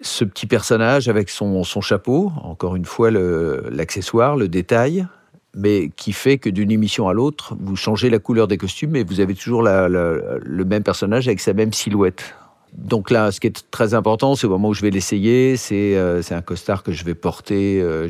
ce 0.00 0.24
petit 0.24 0.46
personnage 0.46 1.08
avec 1.08 1.28
son, 1.28 1.64
son 1.64 1.80
chapeau, 1.80 2.32
encore 2.42 2.76
une 2.76 2.84
fois 2.84 3.10
l'accessoire, 3.10 4.36
le 4.36 4.48
détail, 4.48 5.06
mais 5.54 5.90
qui 5.96 6.12
fait 6.12 6.38
que 6.38 6.50
d'une 6.50 6.70
émission 6.70 7.08
à 7.08 7.12
l'autre, 7.12 7.56
vous 7.58 7.74
changez 7.74 8.10
la 8.10 8.18
couleur 8.18 8.46
des 8.46 8.58
costumes 8.58 8.94
et 8.94 9.02
vous 9.02 9.20
avez 9.20 9.34
toujours 9.34 9.62
le 9.62 10.64
même 10.64 10.82
personnage 10.82 11.26
avec 11.26 11.40
sa 11.40 11.52
même 11.52 11.72
silhouette. 11.72 12.34
Donc 12.74 13.10
là, 13.10 13.32
ce 13.32 13.40
qui 13.40 13.46
est 13.46 13.70
très 13.70 13.94
important, 13.94 14.34
c'est 14.34 14.46
au 14.46 14.50
moment 14.50 14.68
où 14.68 14.74
je 14.74 14.82
vais 14.82 14.90
l'essayer, 14.90 15.56
c'est 15.56 15.96
euh, 15.96 16.22
un 16.30 16.42
costard 16.42 16.82
que 16.82 16.92
je 16.92 17.04
vais 17.04 17.14
porter. 17.14 17.80
Euh, 17.80 18.08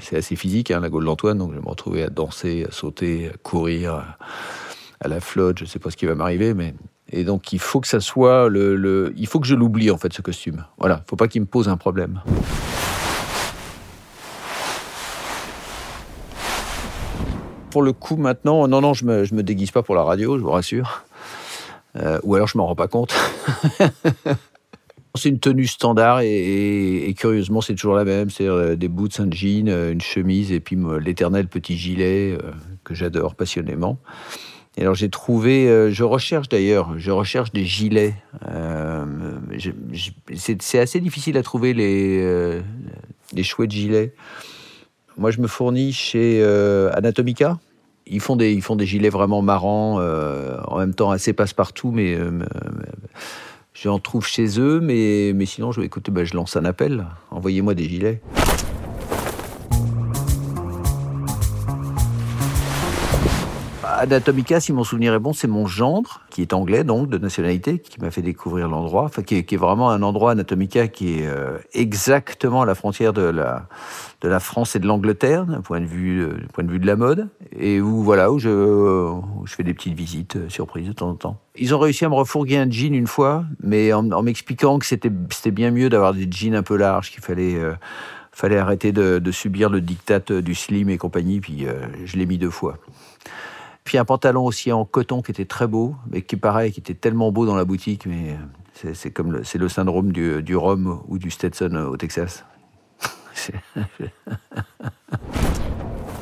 c'est 0.00 0.16
assez 0.16 0.36
physique, 0.36 0.70
hein, 0.70 0.80
la 0.80 0.88
Gaule 0.88 1.04
d'Antoine, 1.04 1.38
donc 1.38 1.50
je 1.50 1.56
vais 1.56 1.62
me 1.62 1.68
retrouver 1.68 2.02
à 2.02 2.08
danser, 2.08 2.66
à 2.68 2.72
sauter, 2.72 3.30
à 3.32 3.36
courir, 3.42 4.16
à, 5.00 5.08
la 5.08 5.20
flotte, 5.20 5.58
je 5.58 5.64
ne 5.64 5.68
sais 5.68 5.78
pas 5.78 5.90
ce 5.90 5.96
qui 5.96 6.06
va 6.06 6.14
m'arriver, 6.14 6.54
mais... 6.54 6.74
Et 7.14 7.24
donc 7.24 7.52
il 7.52 7.58
faut 7.58 7.80
que 7.80 7.88
ça 7.88 8.00
soit 8.00 8.48
le... 8.48 9.12
Il 9.16 9.26
faut 9.26 9.38
que 9.38 9.46
je 9.46 9.54
l'oublie, 9.54 9.90
en 9.90 9.98
fait, 9.98 10.12
ce 10.12 10.22
costume. 10.22 10.64
Voilà, 10.78 10.96
il 10.96 11.02
ne 11.02 11.08
faut 11.08 11.16
pas 11.16 11.28
qu'il 11.28 11.42
me 11.42 11.46
pose 11.46 11.68
un 11.68 11.76
problème. 11.76 12.20
pour 17.72 17.82
le 17.82 17.94
coup, 17.94 18.16
maintenant, 18.16 18.68
non, 18.68 18.82
non, 18.82 18.92
je 18.92 19.06
me, 19.06 19.24
me 19.32 19.42
déguise 19.42 19.70
pas 19.70 19.82
pour 19.82 19.94
la 19.94 20.02
radio, 20.02 20.36
je 20.36 20.42
vous 20.42 20.50
rassure. 20.50 21.04
Euh, 21.96 22.18
ou 22.22 22.34
alors 22.34 22.48
je 22.48 22.56
m'en 22.58 22.66
rends 22.66 22.74
pas 22.76 22.88
compte. 22.88 23.14
c'est 25.14 25.28
une 25.28 25.40
tenue 25.40 25.66
standard 25.66 26.20
et, 26.22 27.14
curieusement, 27.18 27.60
c'est 27.60 27.74
toujours 27.74 27.94
la 27.94 28.04
même. 28.04 28.30
C'est 28.30 28.46
euh, 28.46 28.76
des 28.76 28.88
boots, 28.88 29.20
un 29.20 29.30
jean, 29.30 29.68
euh, 29.68 29.92
une 29.92 30.00
chemise 30.00 30.52
et 30.52 30.60
puis 30.60 30.76
l'éternel 31.00 31.48
petit 31.48 31.76
gilet 31.76 32.36
que 32.84 32.94
j'adore 32.94 33.34
passionnément. 33.34 33.98
Et 34.78 34.82
alors 34.82 34.94
j'ai 34.94 35.10
trouvé, 35.10 35.90
je 35.90 36.02
recherche 36.02 36.48
d'ailleurs, 36.48 36.98
je 36.98 37.10
recherche 37.10 37.52
des 37.52 37.66
gilets. 37.66 38.14
c'est 40.34 40.78
assez 40.78 40.98
difficile 40.98 41.36
à 41.36 41.42
trouver 41.42 41.74
les, 41.74 42.62
les 43.34 43.42
chouettes 43.42 43.70
gilets. 43.70 44.14
Moi, 45.18 45.30
je 45.30 45.42
me 45.42 45.46
fournis 45.46 45.92
chez 45.92 46.42
Anatomica. 46.94 47.58
Ils 48.12 48.20
font, 48.20 48.36
des, 48.36 48.60
gilets 48.86 49.08
vraiment 49.08 49.40
marrants, 49.40 49.98
euh, 49.98 50.58
en 50.68 50.78
même 50.78 50.94
temps 50.94 51.10
assez 51.10 51.32
passe-partout, 51.32 51.92
mais 51.92 52.14
euh, 52.14 52.30
j'en 53.74 53.98
trouve 53.98 54.26
chez 54.26 54.60
eux. 54.60 54.80
Mais, 54.80 55.34
sinon, 55.46 55.72
je, 55.72 55.80
bah, 56.10 56.24
je 56.24 56.34
lance 56.34 56.56
un 56.56 56.66
appel. 56.66 57.06
Envoyez-moi 57.30 57.74
des 57.74 57.88
gilets. 57.88 58.20
Anatomica, 64.02 64.58
si 64.58 64.72
mon 64.72 64.82
souvenir 64.82 65.14
est 65.14 65.20
bon, 65.20 65.32
c'est 65.32 65.46
mon 65.46 65.66
gendre, 65.66 66.22
qui 66.28 66.42
est 66.42 66.52
anglais, 66.54 66.82
donc 66.82 67.08
de 67.08 67.18
nationalité, 67.18 67.78
qui 67.78 68.00
m'a 68.00 68.10
fait 68.10 68.20
découvrir 68.20 68.68
l'endroit, 68.68 69.04
enfin, 69.04 69.22
qui 69.22 69.36
est, 69.36 69.56
vraiment 69.56 69.90
un 69.90 70.02
endroit 70.02 70.32
Anatomica 70.32 70.88
qui 70.88 71.20
est 71.20 71.28
euh, 71.28 71.58
exactement 71.72 72.62
à 72.62 72.66
la 72.66 72.74
frontière 72.74 73.12
de 73.12 73.22
la, 73.22 73.68
de 74.20 74.28
la 74.28 74.40
France 74.40 74.74
et 74.74 74.80
de 74.80 74.88
l'Angleterre, 74.88 75.46
d'un 75.46 75.60
point, 75.60 75.80
de 75.80 75.86
vue, 75.86 76.20
euh, 76.20 76.36
point 76.52 76.64
de 76.64 76.70
vue 76.72 76.80
de 76.80 76.86
la 76.86 76.96
mode, 76.96 77.28
et 77.56 77.80
où, 77.80 78.02
voilà, 78.02 78.32
où 78.32 78.40
je, 78.40 78.48
je 79.44 79.54
fais 79.54 79.62
des 79.62 79.72
petites 79.72 79.94
visites 79.94 80.34
euh, 80.34 80.48
surprises 80.48 80.88
de 80.88 80.92
temps 80.92 81.10
en 81.10 81.14
temps. 81.14 81.36
Ils 81.54 81.72
ont 81.72 81.78
réussi 81.78 82.04
à 82.04 82.08
me 82.08 82.14
refourguer 82.14 82.56
un 82.56 82.68
jean 82.68 82.94
une 82.94 83.06
fois, 83.06 83.44
mais 83.62 83.92
en, 83.92 84.22
m'expliquant 84.22 84.80
que 84.80 84.86
c'était 84.86 85.10
bien 85.50 85.70
mieux 85.70 85.88
d'avoir 85.88 86.12
des 86.12 86.26
jeans 86.28 86.56
un 86.56 86.64
peu 86.64 86.76
larges, 86.76 87.12
qu'il 87.12 87.22
fallait 87.22 87.56
Fallait 88.34 88.56
arrêter 88.56 88.92
de, 88.92 89.30
subir 89.30 89.68
le 89.68 89.82
diktat 89.82 90.40
du 90.40 90.54
slim 90.54 90.88
et 90.88 90.96
compagnie, 90.96 91.40
puis 91.40 91.66
euh, 91.66 91.74
je 92.06 92.16
l'ai 92.16 92.24
mis 92.24 92.38
deux 92.38 92.50
fois. 92.50 92.78
Puis 93.84 93.98
un 93.98 94.04
pantalon 94.04 94.44
aussi 94.44 94.70
en 94.72 94.84
coton 94.84 95.22
qui 95.22 95.30
était 95.32 95.44
très 95.44 95.66
beau, 95.66 95.96
mais 96.10 96.22
qui 96.22 96.36
pareil, 96.36 96.72
qui 96.72 96.80
était 96.80 96.94
tellement 96.94 97.32
beau 97.32 97.46
dans 97.46 97.56
la 97.56 97.64
boutique, 97.64 98.06
mais 98.06 98.36
c'est- 98.74 98.94
c'est 98.94 99.10
comme 99.10 99.32
le, 99.32 99.42
le 99.54 99.68
syndrome 99.68 100.12
du, 100.12 100.42
du 100.42 100.56
Rhum 100.56 101.00
ou 101.08 101.18
du 101.18 101.30
Stetson 101.30 101.74
au 101.90 101.96
Texas. 101.96 102.44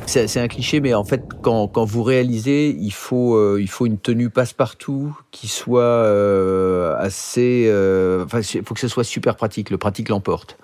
C'est- 0.07 0.37
un 0.39 0.47
cliché, 0.49 0.81
mais 0.81 0.93
en 0.93 1.05
fait, 1.05 1.23
quand, 1.41 1.67
quand 1.69 1.85
vous 1.85 2.03
réalisez, 2.03 2.75
il 2.77 2.91
faut, 2.91 3.35
euh, 3.35 3.59
il 3.61 3.69
faut 3.69 3.85
une 3.85 3.97
tenue 3.97 4.29
passe-partout 4.29 5.17
qui 5.31 5.47
soit 5.47 5.81
euh, 5.83 6.95
assez. 6.97 7.67
euh, 7.69 8.25
il 8.53 8.63
faut 8.65 8.73
que 8.73 8.79
ce 8.81 8.87
soit 8.89 9.05
super 9.05 9.37
pratique. 9.37 9.69
Le 9.69 9.77
pratique 9.77 10.09
l'emporte. 10.09 10.57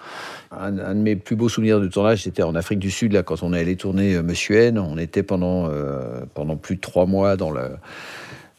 Un, 0.52 0.72
de 0.72 1.00
mes 1.02 1.16
plus 1.16 1.36
beaux 1.36 1.50
souvenirs 1.50 1.82
de 1.82 1.88
tournage, 1.88 2.24
c'était 2.24 2.44
en 2.44 2.56
Afrique 2.56 2.80
du 2.80 2.90
Sud, 2.90 3.12
là, 3.12 3.22
quand 3.24 3.44
on 3.44 3.54
est 3.54 3.60
allé 3.60 3.76
tourner 3.76 4.16
euh, 4.16 4.24
Monsieur 4.24 4.56
N. 4.58 4.80
On 4.80 4.98
était 4.98 5.24
pendant, 5.24 5.68
euh, 5.70 6.22
pendant 6.34 6.56
plus 6.56 6.76
de 6.76 6.82
trois 6.82 7.06
mois 7.06 7.36
dans 7.36 7.52
le 7.52 7.72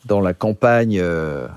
dans 0.05 0.21
la 0.21 0.33
campagne 0.33 0.99
euh, 1.03 1.49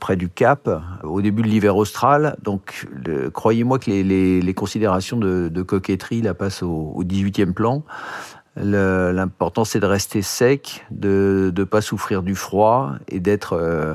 près 0.00 0.16
du 0.16 0.28
Cap, 0.28 0.68
au 1.04 1.20
début 1.20 1.42
de 1.42 1.46
l'hiver 1.46 1.76
austral. 1.76 2.34
Donc, 2.42 2.88
croyez-moi 3.32 3.78
que 3.78 3.88
les, 3.90 4.40
les- 4.40 4.54
considérations 4.54 5.16
de, 5.16 5.62
coquetterie 5.62 6.22
là, 6.22 6.34
passent 6.34 6.62
au, 6.64 6.92
au 6.96 7.04
18e 7.04 7.52
plan. 7.52 7.84
L'important, 8.56 9.64
c'est 9.64 9.78
de 9.78 9.86
rester 9.86 10.22
sec, 10.22 10.84
de 10.90 11.52
ne 11.56 11.64
pas 11.64 11.82
souffrir 11.82 12.22
du 12.22 12.34
froid 12.34 12.94
et 13.06 13.20
d'être 13.20 13.52
euh, 13.52 13.94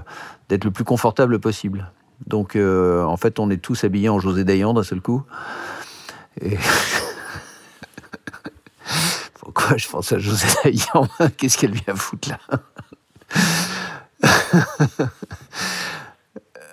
le 0.49 0.71
plus 0.71 0.85
confortable 0.85 1.39
possible. 1.39 1.91
Donc, 2.27 2.55
en 2.55 3.17
fait, 3.17 3.39
on 3.39 3.49
est 3.49 3.57
tous 3.57 3.83
habillés 3.83 4.07
en 4.09 4.19
José 4.19 4.45
Dayan 4.45 4.73
d'un 4.73 4.83
seul 4.83 5.01
coup. 5.01 5.23
Pourquoi 9.39 9.77
je 9.77 9.87
pense 9.87 10.11
à 10.11 10.19
José 10.19 10.47
Dayan 10.63 11.07
Qu'est-ce 11.37 11.57
qu'elle 11.57 11.73
vient 11.73 11.95
foutre 11.95 12.29
là? 12.29 12.39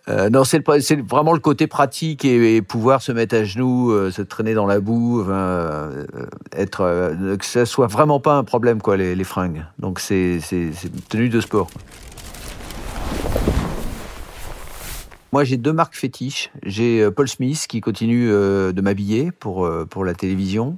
Euh, 0.09 0.31
non, 0.31 0.43
c'est 0.43 0.67
vraiment 1.09 1.33
le 1.33 1.39
côté 1.39 1.69
pratique 1.69 2.25
et, 2.25 2.61
pouvoir 2.61 3.03
se 3.03 3.13
mettre 3.13 3.37
à 3.37 3.45
genoux, 3.45 3.93
euh, 3.93 4.11
se 4.11 4.23
traîner 4.23 4.53
dans 4.53 4.67
la 4.67 4.81
boue, 4.81 5.25
euh, 5.29 6.05
être, 6.53 6.81
euh, 6.81 7.37
que 7.37 7.45
ça 7.45 7.67
soit 7.67 7.87
vraiment 7.87 8.19
pas 8.19 8.35
un 8.35 8.43
problème, 8.43 8.83
quoi, 8.83 8.97
les, 8.97 9.15
les 9.15 9.25
fringues. 9.25 9.65
Donc 9.79 10.01
c'est 10.01 10.41
une 10.51 10.73
tenue 11.09 11.29
de 11.29 11.41
sport. 11.41 11.69
Moi, 15.33 15.45
j'ai 15.45 15.57
deux 15.57 15.73
marques 15.73 15.97
fétiches. 15.97 16.51
J'ai 16.63 17.01
euh, 17.01 17.11
Paul 17.11 17.27
Smith 17.27 17.65
qui 17.67 17.81
continue 17.81 18.31
euh, 18.31 18.73
de 18.73 18.83
m'habiller 18.83 19.33
pour, 19.33 19.65
euh, 19.65 19.87
pour 19.87 20.05
la 20.05 20.13
télévision. 20.13 20.77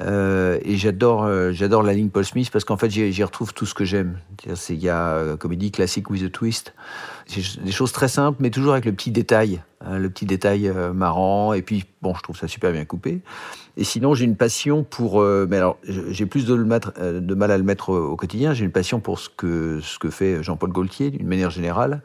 Et 0.00 0.76
j'adore 0.78 1.30
j'adore 1.52 1.82
la 1.82 1.92
ligne 1.92 2.08
Paul 2.08 2.24
Smith 2.24 2.48
parce 2.50 2.64
qu'en 2.64 2.78
fait 2.78 2.88
j'y 2.88 3.22
retrouve 3.22 3.52
tout 3.52 3.66
ce 3.66 3.74
que 3.74 3.84
j'aime. 3.84 4.18
Il 4.70 4.82
y 4.82 4.88
a 4.88 5.36
comédie 5.36 5.70
classique 5.70 6.08
with 6.08 6.24
a 6.24 6.30
twist. 6.30 6.74
Des 7.62 7.70
choses 7.70 7.92
très 7.92 8.08
simples 8.08 8.38
mais 8.40 8.48
toujours 8.50 8.72
avec 8.72 8.86
le 8.86 8.92
petit 8.92 9.10
détail, 9.10 9.60
hein, 9.82 9.98
le 9.98 10.08
petit 10.08 10.24
détail 10.24 10.72
marrant. 10.94 11.52
Et 11.52 11.60
puis 11.60 11.84
bon, 12.00 12.14
je 12.14 12.22
trouve 12.22 12.36
ça 12.36 12.48
super 12.48 12.72
bien 12.72 12.86
coupé. 12.86 13.20
Et 13.76 13.84
sinon 13.84 14.14
j'ai 14.14 14.24
une 14.24 14.36
passion 14.36 14.82
pour. 14.82 15.20
mais 15.22 15.58
alors 15.58 15.76
j'ai 15.84 16.24
plus 16.24 16.46
de, 16.46 16.54
le 16.54 16.64
de 17.20 17.34
mal 17.34 17.50
à 17.50 17.58
le 17.58 17.62
mettre 17.62 17.90
au, 17.90 18.12
au 18.12 18.16
quotidien. 18.16 18.54
J'ai 18.54 18.64
une 18.64 18.72
passion 18.72 18.98
pour 18.98 19.18
ce 19.18 19.28
que 19.28 19.78
ce 19.82 19.98
que 19.98 20.08
fait 20.08 20.42
Jean-Paul 20.42 20.72
Gaultier 20.72 21.10
d'une 21.10 21.28
manière 21.28 21.50
générale. 21.50 22.02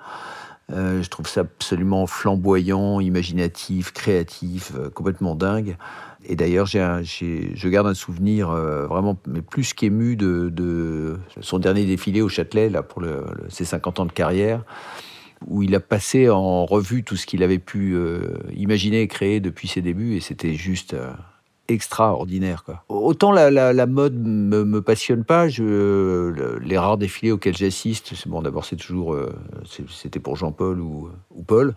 Euh, 0.73 1.01
je 1.01 1.09
trouve 1.09 1.27
ça 1.27 1.41
absolument 1.41 2.07
flamboyant, 2.07 2.99
imaginatif, 2.99 3.93
créatif, 3.93 4.73
euh, 4.75 4.89
complètement 4.89 5.33
dingue. 5.33 5.77
Et 6.25 6.35
d'ailleurs, 6.35 6.65
je 6.65 7.67
garde 7.69 7.87
un 7.87 7.93
souvenir 7.93 8.49
euh, 8.49 8.85
vraiment, 8.85 9.17
mais 9.27 9.41
plus 9.41 9.73
qu'ému 9.73 10.17
de, 10.17 11.17
son 11.39 11.59
dernier 11.59 11.85
défilé 11.85 12.21
au 12.21 12.27
Châtelet, 12.27 12.69
là, 12.69 12.83
pour 12.83 13.01
ses 13.47 13.63
50 13.63 14.01
ans 14.01 14.05
de 14.05 14.11
carrière, 14.11 14.63
où 15.45 15.63
il 15.63 15.73
a 15.73 15.79
passé 15.79 16.29
en 16.29 16.65
revue 16.65 17.03
tout 17.03 17.15
ce 17.15 17.25
qu'il 17.25 17.43
avait 17.43 17.59
pu 17.59 17.95
imaginer 18.53 19.01
et 19.01 19.07
créer 19.07 19.39
depuis 19.39 19.69
ses 19.69 19.81
débuts, 19.81 20.17
et 20.17 20.19
c'était 20.19 20.55
juste 20.55 20.95
extraordinaire. 21.67 22.63
Quoi. 22.63 22.83
Autant 22.89 23.31
la, 23.31 23.85
mode 23.85 24.15
me, 24.15 24.63
me 24.63 24.81
passionne 24.81 25.23
pas, 25.23 25.47
je, 25.47 25.63
le- 25.63 26.59
les 26.63 26.77
rares 26.77 26.97
défilés 26.97 27.31
auxquels 27.31 27.57
j'assiste, 27.57 28.27
bon, 28.27 28.41
d'abord 28.41 28.65
c'est 28.65 28.75
toujours, 28.75 29.13
euh, 29.13 29.33
c'était 29.89 30.19
pour 30.19 30.35
Jean-Paul 30.35 30.79
ou, 30.79 31.09
ou 31.35 31.43
Paul. 31.43 31.75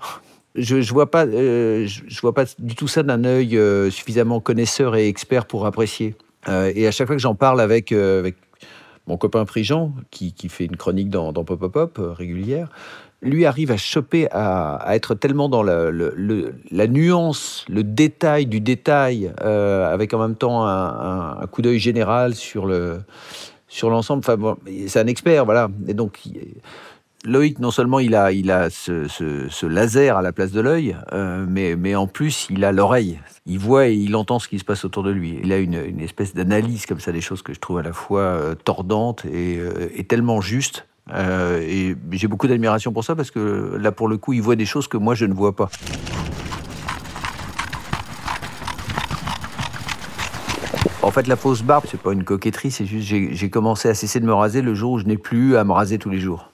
Je, 0.55 0.81
je 0.81 0.93
vois 0.93 1.11
pas, 1.11 1.27
euh, 1.27 1.87
je, 1.87 2.21
vois 2.21 2.35
pas 2.35 2.45
du 2.59 2.75
tout 2.75 2.89
ça 2.89 3.03
d'un 3.03 3.25
œil 3.25 3.57
euh, 3.57 3.91
suffisamment 3.91 4.41
connaisseur 4.41 4.97
et 4.97 5.07
expert 5.07 5.47
pour 5.47 5.67
apprécier. 5.67 6.17
Et 6.49 6.87
à 6.87 6.91
chaque 6.91 7.07
fois 7.07 7.17
que 7.17 7.23
j'en 7.23 7.35
parle 7.35 7.61
avec, 7.61 7.93
avec 7.93 8.37
mon 9.07 9.19
copain 9.19 9.45
Prigent, 9.45 9.93
qui, 10.11 10.33
qui 10.33 10.49
fait 10.49 10.65
une 10.65 10.77
chronique 10.77 11.11
dans, 11.11 11.33
dans 11.33 11.45
Pop 11.45 11.61
Pop 11.61 11.73
Pop 11.73 12.01
régulière, 12.17 12.71
lui 13.23 13.45
arrive 13.45 13.71
à 13.71 13.77
choper, 13.77 14.29
à, 14.31 14.95
être 14.95 15.15
tellement 15.15 15.49
dans 15.49 15.63
la, 15.63 16.87
nuance, 16.87 17.65
le 17.69 17.85
détail 17.85 18.47
du 18.47 18.61
détail, 18.61 19.33
euh, 19.43 19.93
avec 19.93 20.15
en 20.15 20.19
même 20.19 20.37
temps 20.37 20.67
un, 20.67 21.47
coup 21.51 21.63
d'œil 21.63 21.79
général 21.79 22.35
sur 22.35 22.67
le 22.67 23.01
sur 23.69 23.89
l'ensemble. 23.89 24.23
Enfin, 24.27 24.57
c'est 24.89 24.99
un 24.99 25.07
expert, 25.07 25.45
voilà. 25.45 25.69
Et 25.87 25.95
donc, 25.95 26.21
Loïc, 27.25 27.59
non 27.59 27.71
seulement 27.71 28.01
il 28.01 28.15
a, 28.15 28.33
il 28.33 28.51
a 28.51 28.71
ce, 28.71 29.67
laser 29.67 30.17
à 30.17 30.23
la 30.23 30.33
place 30.33 30.53
de 30.53 30.61
l'œil, 30.61 30.97
euh, 31.13 31.45
mais, 31.47 31.77
mais 31.77 31.95
en 31.95 32.07
plus, 32.07 32.47
il 32.51 32.65
a 32.65 32.73
l'oreille. 32.73 33.21
Il 33.47 33.59
voit 33.59 33.89
et 33.89 33.95
il 33.95 34.17
entend 34.17 34.39
ce 34.39 34.49
qui 34.49 34.59
se 34.59 34.65
passe 34.65 34.85
autour 34.85 35.03
de 35.03 35.11
lui. 35.11 35.39
Il 35.43 35.53
a 35.53 35.59
une, 35.59 35.75
une 35.75 36.01
espèce 36.01 36.35
d'analyse 36.35 36.87
comme 36.87 37.01
ça 37.01 37.13
des 37.13 37.21
choses 37.21 37.43
que 37.43 37.53
je 37.53 37.61
trouve 37.61 37.79
à 37.79 37.83
la 37.83 37.93
fois 37.93 38.21
euh, 38.21 38.55
tordante 38.55 39.27
et, 39.27 39.59
euh, 39.59 39.91
et 39.95 40.05
tellement 40.05 40.41
juste. 40.41 40.87
Euh, 41.13 41.61
et 41.61 41.97
j'ai 42.13 42.29
beaucoup 42.29 42.47
d'admiration 42.47 42.93
pour 42.93 43.05
ça 43.05 43.17
parce 43.17 43.31
que 43.31 43.77
là, 43.81 43.93
pour 43.93 44.09
le 44.09 44.17
coup, 44.17 44.33
il 44.33 44.43
voit 44.43 44.57
des 44.57 44.67
choses 44.67 44.89
que 44.89 44.97
moi, 44.97 45.15
je 45.15 45.27
ne 45.27 45.35
vois 45.35 45.55
pas. 45.55 45.71
En 51.03 51.11
fait, 51.11 51.27
la 51.27 51.37
fausse 51.37 51.63
barbe, 51.63 51.85
c'est 51.91 52.01
pas 52.01 52.13
une 52.13 52.25
coquetterie, 52.25 52.71
c'est 52.71 52.85
juste 52.85 53.09
j'ai 53.09 53.35
j'ai 53.35 53.51
commencé 53.51 53.89
à 53.89 53.95
cesser 53.95 54.21
de 54.21 54.27
me 54.27 54.35
raser 54.35 54.63
le 54.63 54.75
jour 54.75 54.93
où 54.93 54.99
je 54.99 55.07
n'ai 55.07 55.17
plus 55.17 55.57
à 55.57 55.65
me 55.65 55.73
raser 55.73 55.99
tous 55.99 56.11
les 56.11 56.21
jours. 56.21 56.50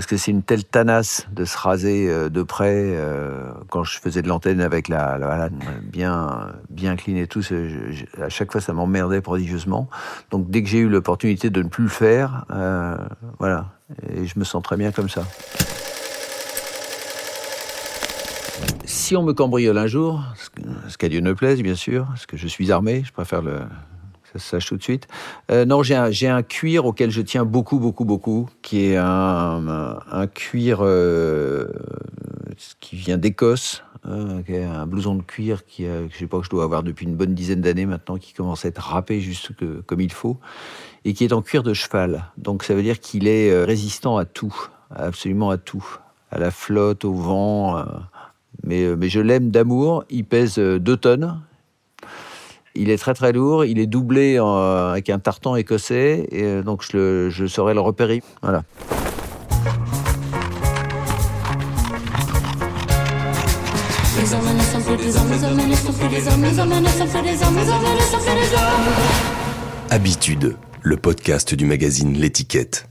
Parce 0.00 0.08
que 0.08 0.16
c'est 0.16 0.30
une 0.30 0.42
telle 0.42 0.64
tanasse 0.64 1.26
de 1.30 1.44
se 1.44 1.58
raser 1.58 2.08
euh, 2.08 2.30
de 2.30 2.42
près. 2.42 2.72
euh, 2.96 3.52
quand 3.68 3.84
je 3.84 3.98
faisais 4.00 4.22
de 4.22 4.28
l'antenne 4.28 4.62
avec 4.62 4.88
la, 4.88 5.18
la- 5.18 5.50
bien, 5.82 6.52
bien 6.70 6.96
clean 6.96 7.16
et 7.16 7.26
tout, 7.26 7.42
je- 7.42 8.06
à 8.18 8.30
chaque 8.30 8.50
fois 8.50 8.62
ça 8.62 8.72
m'emmerdait 8.72 9.20
prodigieusement. 9.20 9.90
Donc 10.30 10.48
dès 10.48 10.62
que 10.62 10.70
j'ai 10.70 10.78
eu 10.78 10.88
l'opportunité 10.88 11.50
de 11.50 11.62
ne 11.62 11.68
plus 11.68 11.82
le 11.82 11.90
faire, 11.90 12.46
euh, 12.50 12.96
voilà. 13.38 13.66
Et 14.10 14.26
je 14.26 14.38
me 14.38 14.44
sens 14.44 14.62
très 14.62 14.78
bien 14.78 14.90
comme 14.90 15.10
ça. 15.10 15.22
Si 18.86 19.14
on 19.16 19.22
me 19.22 19.34
cambriole 19.34 19.76
un 19.76 19.86
jour, 19.86 20.22
ce 20.88 20.96
qu'à 20.96 21.10
Dieu 21.10 21.20
ne 21.20 21.34
plaise, 21.34 21.60
bien 21.60 21.74
sûr, 21.74 22.06
parce 22.06 22.24
que 22.24 22.38
je 22.38 22.48
suis 22.48 22.72
armé, 22.72 23.02
je 23.04 23.12
préfère 23.12 23.42
le, 23.42 23.58
ça 24.32 24.38
se 24.38 24.48
sache 24.48 24.66
tout 24.66 24.76
de 24.76 24.82
suite. 24.82 25.08
Euh, 25.50 25.64
non, 25.64 25.82
j'ai 25.82 25.96
un, 25.96 26.42
cuir 26.42 26.86
auquel 26.86 27.10
je 27.10 27.22
tiens 27.22 27.44
beaucoup, 27.44 27.78
beaucoup, 27.78 28.04
beaucoup, 28.04 28.48
qui 28.62 28.84
est 28.86 28.96
un, 28.96 30.26
cuir 30.34 30.78
euh, 30.82 31.66
qui 32.80 32.96
vient 32.96 33.18
d'Écosse, 33.18 33.82
est 34.48 34.64
un 34.64 34.86
blouson 34.86 35.14
de 35.14 35.22
cuir 35.22 35.64
qui, 35.66 35.86
euh, 35.86 36.08
je 36.10 36.18
sais 36.18 36.26
pas 36.26 36.38
que 36.38 36.44
je 36.44 36.50
dois 36.50 36.64
avoir 36.64 36.82
depuis 36.82 37.06
une 37.06 37.16
bonne 37.16 37.34
dizaine 37.34 37.60
d'années 37.60 37.86
maintenant, 37.86 38.16
qui 38.16 38.32
commence 38.32 38.64
à 38.64 38.68
être 38.68 38.78
râpé 38.78 39.20
juste 39.20 39.54
que, 39.56 39.82
comme 39.86 40.00
il 40.00 40.12
faut, 40.12 40.38
et 41.04 41.12
qui 41.12 41.24
est 41.24 41.32
en 41.32 41.42
cuir 41.42 41.62
de 41.62 41.74
cheval. 41.74 42.24
Donc 42.36 42.64
ça 42.64 42.74
veut 42.74 42.82
dire 42.82 43.00
qu'il 43.00 43.28
est 43.28 43.50
euh, 43.50 43.64
résistant 43.64 44.16
à 44.16 44.24
tout, 44.24 44.54
absolument 44.94 45.50
à 45.50 45.58
tout, 45.58 45.84
à 46.30 46.38
la 46.38 46.50
flotte, 46.50 47.04
au 47.04 47.14
vent. 47.14 47.78
euh, 47.78 47.84
mais, 48.62 48.84
euh, 48.84 48.96
mais 48.96 49.08
je 49.08 49.20
l'aime 49.20 49.50
d'amour. 49.50 50.04
Il 50.10 50.24
pèse 50.24 50.58
2 50.58 50.96
tonnes. 50.96 51.40
Il 52.74 52.90
est 52.90 52.98
très 52.98 53.14
très 53.14 53.32
lourd. 53.32 53.64
Il 53.64 53.78
est 53.78 53.86
doublé 53.86 54.38
en- 54.40 54.56
avec 54.90 55.10
un 55.10 55.18
tartan 55.18 55.56
écossais. 55.56 56.26
Et 56.30 56.44
euh, 56.44 56.62
donc 56.62 56.82
je, 56.88 56.96
le- 56.96 57.30
je 57.30 57.46
saurais 57.46 57.74
le 57.74 57.80
repérer. 57.80 58.22
Voilà. 58.42 58.62
Habitude, 69.90 70.56
le 70.82 70.96
podcast 70.96 71.54
du 71.54 71.64
magazine 71.64 72.12
L'étiquette. 72.14 72.89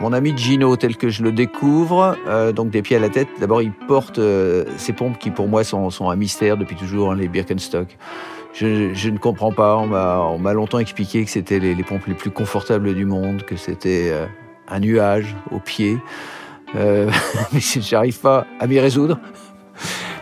Mon 0.00 0.12
ami 0.12 0.36
Gino, 0.36 0.76
tel 0.76 0.96
que 0.96 1.08
je 1.08 1.22
le 1.22 1.32
découvre, 1.32 2.16
euh, 2.26 2.52
donc 2.52 2.70
des 2.70 2.82
pieds 2.82 2.96
à 2.96 3.00
la 3.00 3.08
tête, 3.08 3.28
d'abord 3.40 3.62
il 3.62 3.72
porte 3.72 4.18
euh, 4.18 4.64
ces 4.76 4.92
pompes 4.92 5.18
qui 5.18 5.30
pour 5.30 5.48
moi 5.48 5.64
sont, 5.64 5.88
sont 5.90 6.10
un 6.10 6.16
mystère 6.16 6.56
depuis 6.56 6.76
toujours, 6.76 7.12
hein, 7.12 7.16
les 7.16 7.28
Birkenstock. 7.28 7.96
Je, 8.52 8.92
je 8.92 9.08
ne 9.08 9.18
comprends 9.18 9.52
pas, 9.52 9.76
on 9.76 9.86
m'a 9.86 10.18
on 10.20 10.38
m'a 10.38 10.52
longtemps 10.52 10.78
expliqué 10.78 11.24
que 11.24 11.30
c'était 11.30 11.58
les, 11.58 11.74
les 11.74 11.82
pompes 11.82 12.06
les 12.06 12.14
plus 12.14 12.30
confortables 12.30 12.92
du 12.94 13.04
monde, 13.04 13.42
que 13.44 13.56
c'était 13.56 14.10
euh, 14.12 14.26
un 14.68 14.80
nuage 14.80 15.34
aux 15.52 15.58
pieds. 15.60 15.98
Euh, 16.76 17.08
mais 17.52 17.60
j'arrive 17.60 18.18
pas 18.20 18.46
à 18.60 18.66
m'y 18.66 18.80
résoudre. 18.80 19.18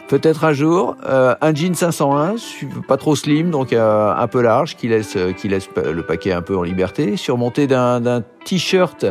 Peut-être 0.09 0.45
un 0.45 0.53
jour, 0.53 0.97
euh, 1.09 1.35
un 1.41 1.55
jean 1.55 1.75
501, 1.75 2.37
su- 2.37 2.69
pas 2.87 2.99
trop 2.99 3.17
slim, 3.17 3.51
donc 3.51 3.73
euh, 3.73 4.15
un 4.15 4.27
peu 4.29 4.43
large, 4.43 4.77
qui 4.77 4.89
laisse, 4.89 5.17
qui 5.39 5.49
laisse 5.49 5.69
le 5.77 6.03
paquet 6.03 6.33
un 6.33 6.43
peu 6.43 6.57
en 6.57 6.63
liberté, 6.63 7.17
surmonté 7.17 7.67
d'un 7.67 8.23
t-shirt 8.45 9.07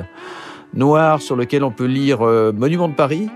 noir 0.73 1.21
sur 1.21 1.35
lequel 1.35 1.63
on 1.63 1.71
peut 1.71 1.85
lire 1.85 2.21
euh, 2.21 2.51
Monument 2.51 2.87
de 2.87 2.93
Paris, 2.93 3.29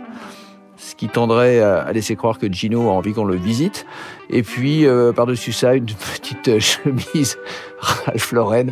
ce 0.77 0.95
qui 0.95 1.07
tendrait 1.07 1.59
à, 1.59 1.91
laisser 1.91 2.15
croire 2.15 2.37
que 2.37 2.51
Gino 2.51 2.89
a 2.89 2.91
envie 2.91 3.13
qu'on 3.13 3.25
le 3.25 3.35
visite. 3.35 3.85
Et 4.29 4.43
puis, 4.43 4.85
euh, 4.85 5.11
par-dessus 5.11 5.51
ça, 5.51 5.75
une 5.75 5.85
petite 6.13 6.47
euh, 6.47 6.59
chemise 6.59 7.37
Ralph 7.79 8.31
Lauren 8.31 8.67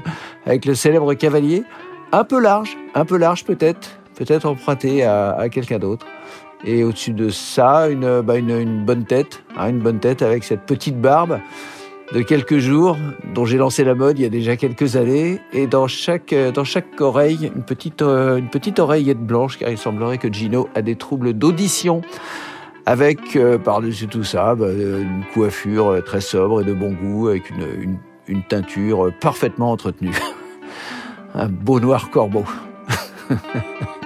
avec 0.45 0.65
le 0.65 0.76
célèbre 0.76 1.13
cavalier, 1.13 1.63
un 2.12 2.23
peu 2.23 2.39
large, 2.39 2.78
un 2.95 3.06
peu 3.06 3.17
large 3.17 3.43
peut-être, 3.43 3.89
peut-être 4.15 4.45
emprunté 4.45 5.04
à, 5.04 5.47
quelqu'un 5.52 5.80
d'autre. 5.80 6.06
Et 6.65 6.84
au-dessus 6.84 7.12
de 7.12 7.30
ça, 7.30 7.89
une, 7.89 8.21
bah, 8.21 8.38
une 8.38 8.86
bonne 8.86 9.04
tête, 9.06 9.43
hein, 9.58 9.69
une 9.69 9.80
bonne 9.80 9.99
tête 9.99 10.21
avec 10.21 10.45
cette 10.45 10.62
petite 10.62 10.99
barbe 11.02 11.39
de 12.13 12.21
quelques 12.21 12.60
jours, 12.60 12.95
dont 13.34 13.43
j'ai 13.43 13.58
lancé 13.58 13.84
la 13.84 13.95
mode 13.95 14.19
il 14.19 14.21
y 14.21 14.26
a 14.26 14.30
déjà 14.30 14.56
quelques 14.56 14.95
années, 14.95 15.41
et 15.52 15.65
dans 15.65 15.88
chaque, 15.88 16.32
euh, 16.32 16.52
dans 16.52 16.63
chaque 16.63 17.02
oreille, 17.02 17.52
une 17.56 17.63
petite, 17.63 18.04
euh, 18.04 18.38
une 18.38 18.49
petite 18.49 18.78
oreillette 18.78 19.19
blanche, 19.19 19.58
car 19.58 19.69
il 19.69 19.80
semblerait 19.80 20.19
que 20.19 20.32
Gino 20.32 20.69
a 20.76 20.84
des 20.84 20.95
troubles 20.95 21.34
d'audition, 21.34 22.02
avec 22.86 23.36
euh, 23.36 23.58
par-dessus 23.58 24.08
tout 24.08 24.23
ça, 24.23 24.54
bah, 24.54 24.71
une 24.71 25.23
coiffure 25.34 26.04
très 26.06 26.21
sobre 26.21 26.62
et 26.62 26.63
de 26.63 26.73
bon 26.73 26.91
goût, 26.91 27.30
avec 27.30 27.49
une, 27.49 27.82
une, 27.82 27.97
une 28.28 28.43
teinture 28.43 29.12
parfaitement 29.19 29.71
entretenue. 29.71 30.15
Un 31.36 31.49
beau 31.49 31.80
noir 31.80 32.12
corbeau. 32.12 32.45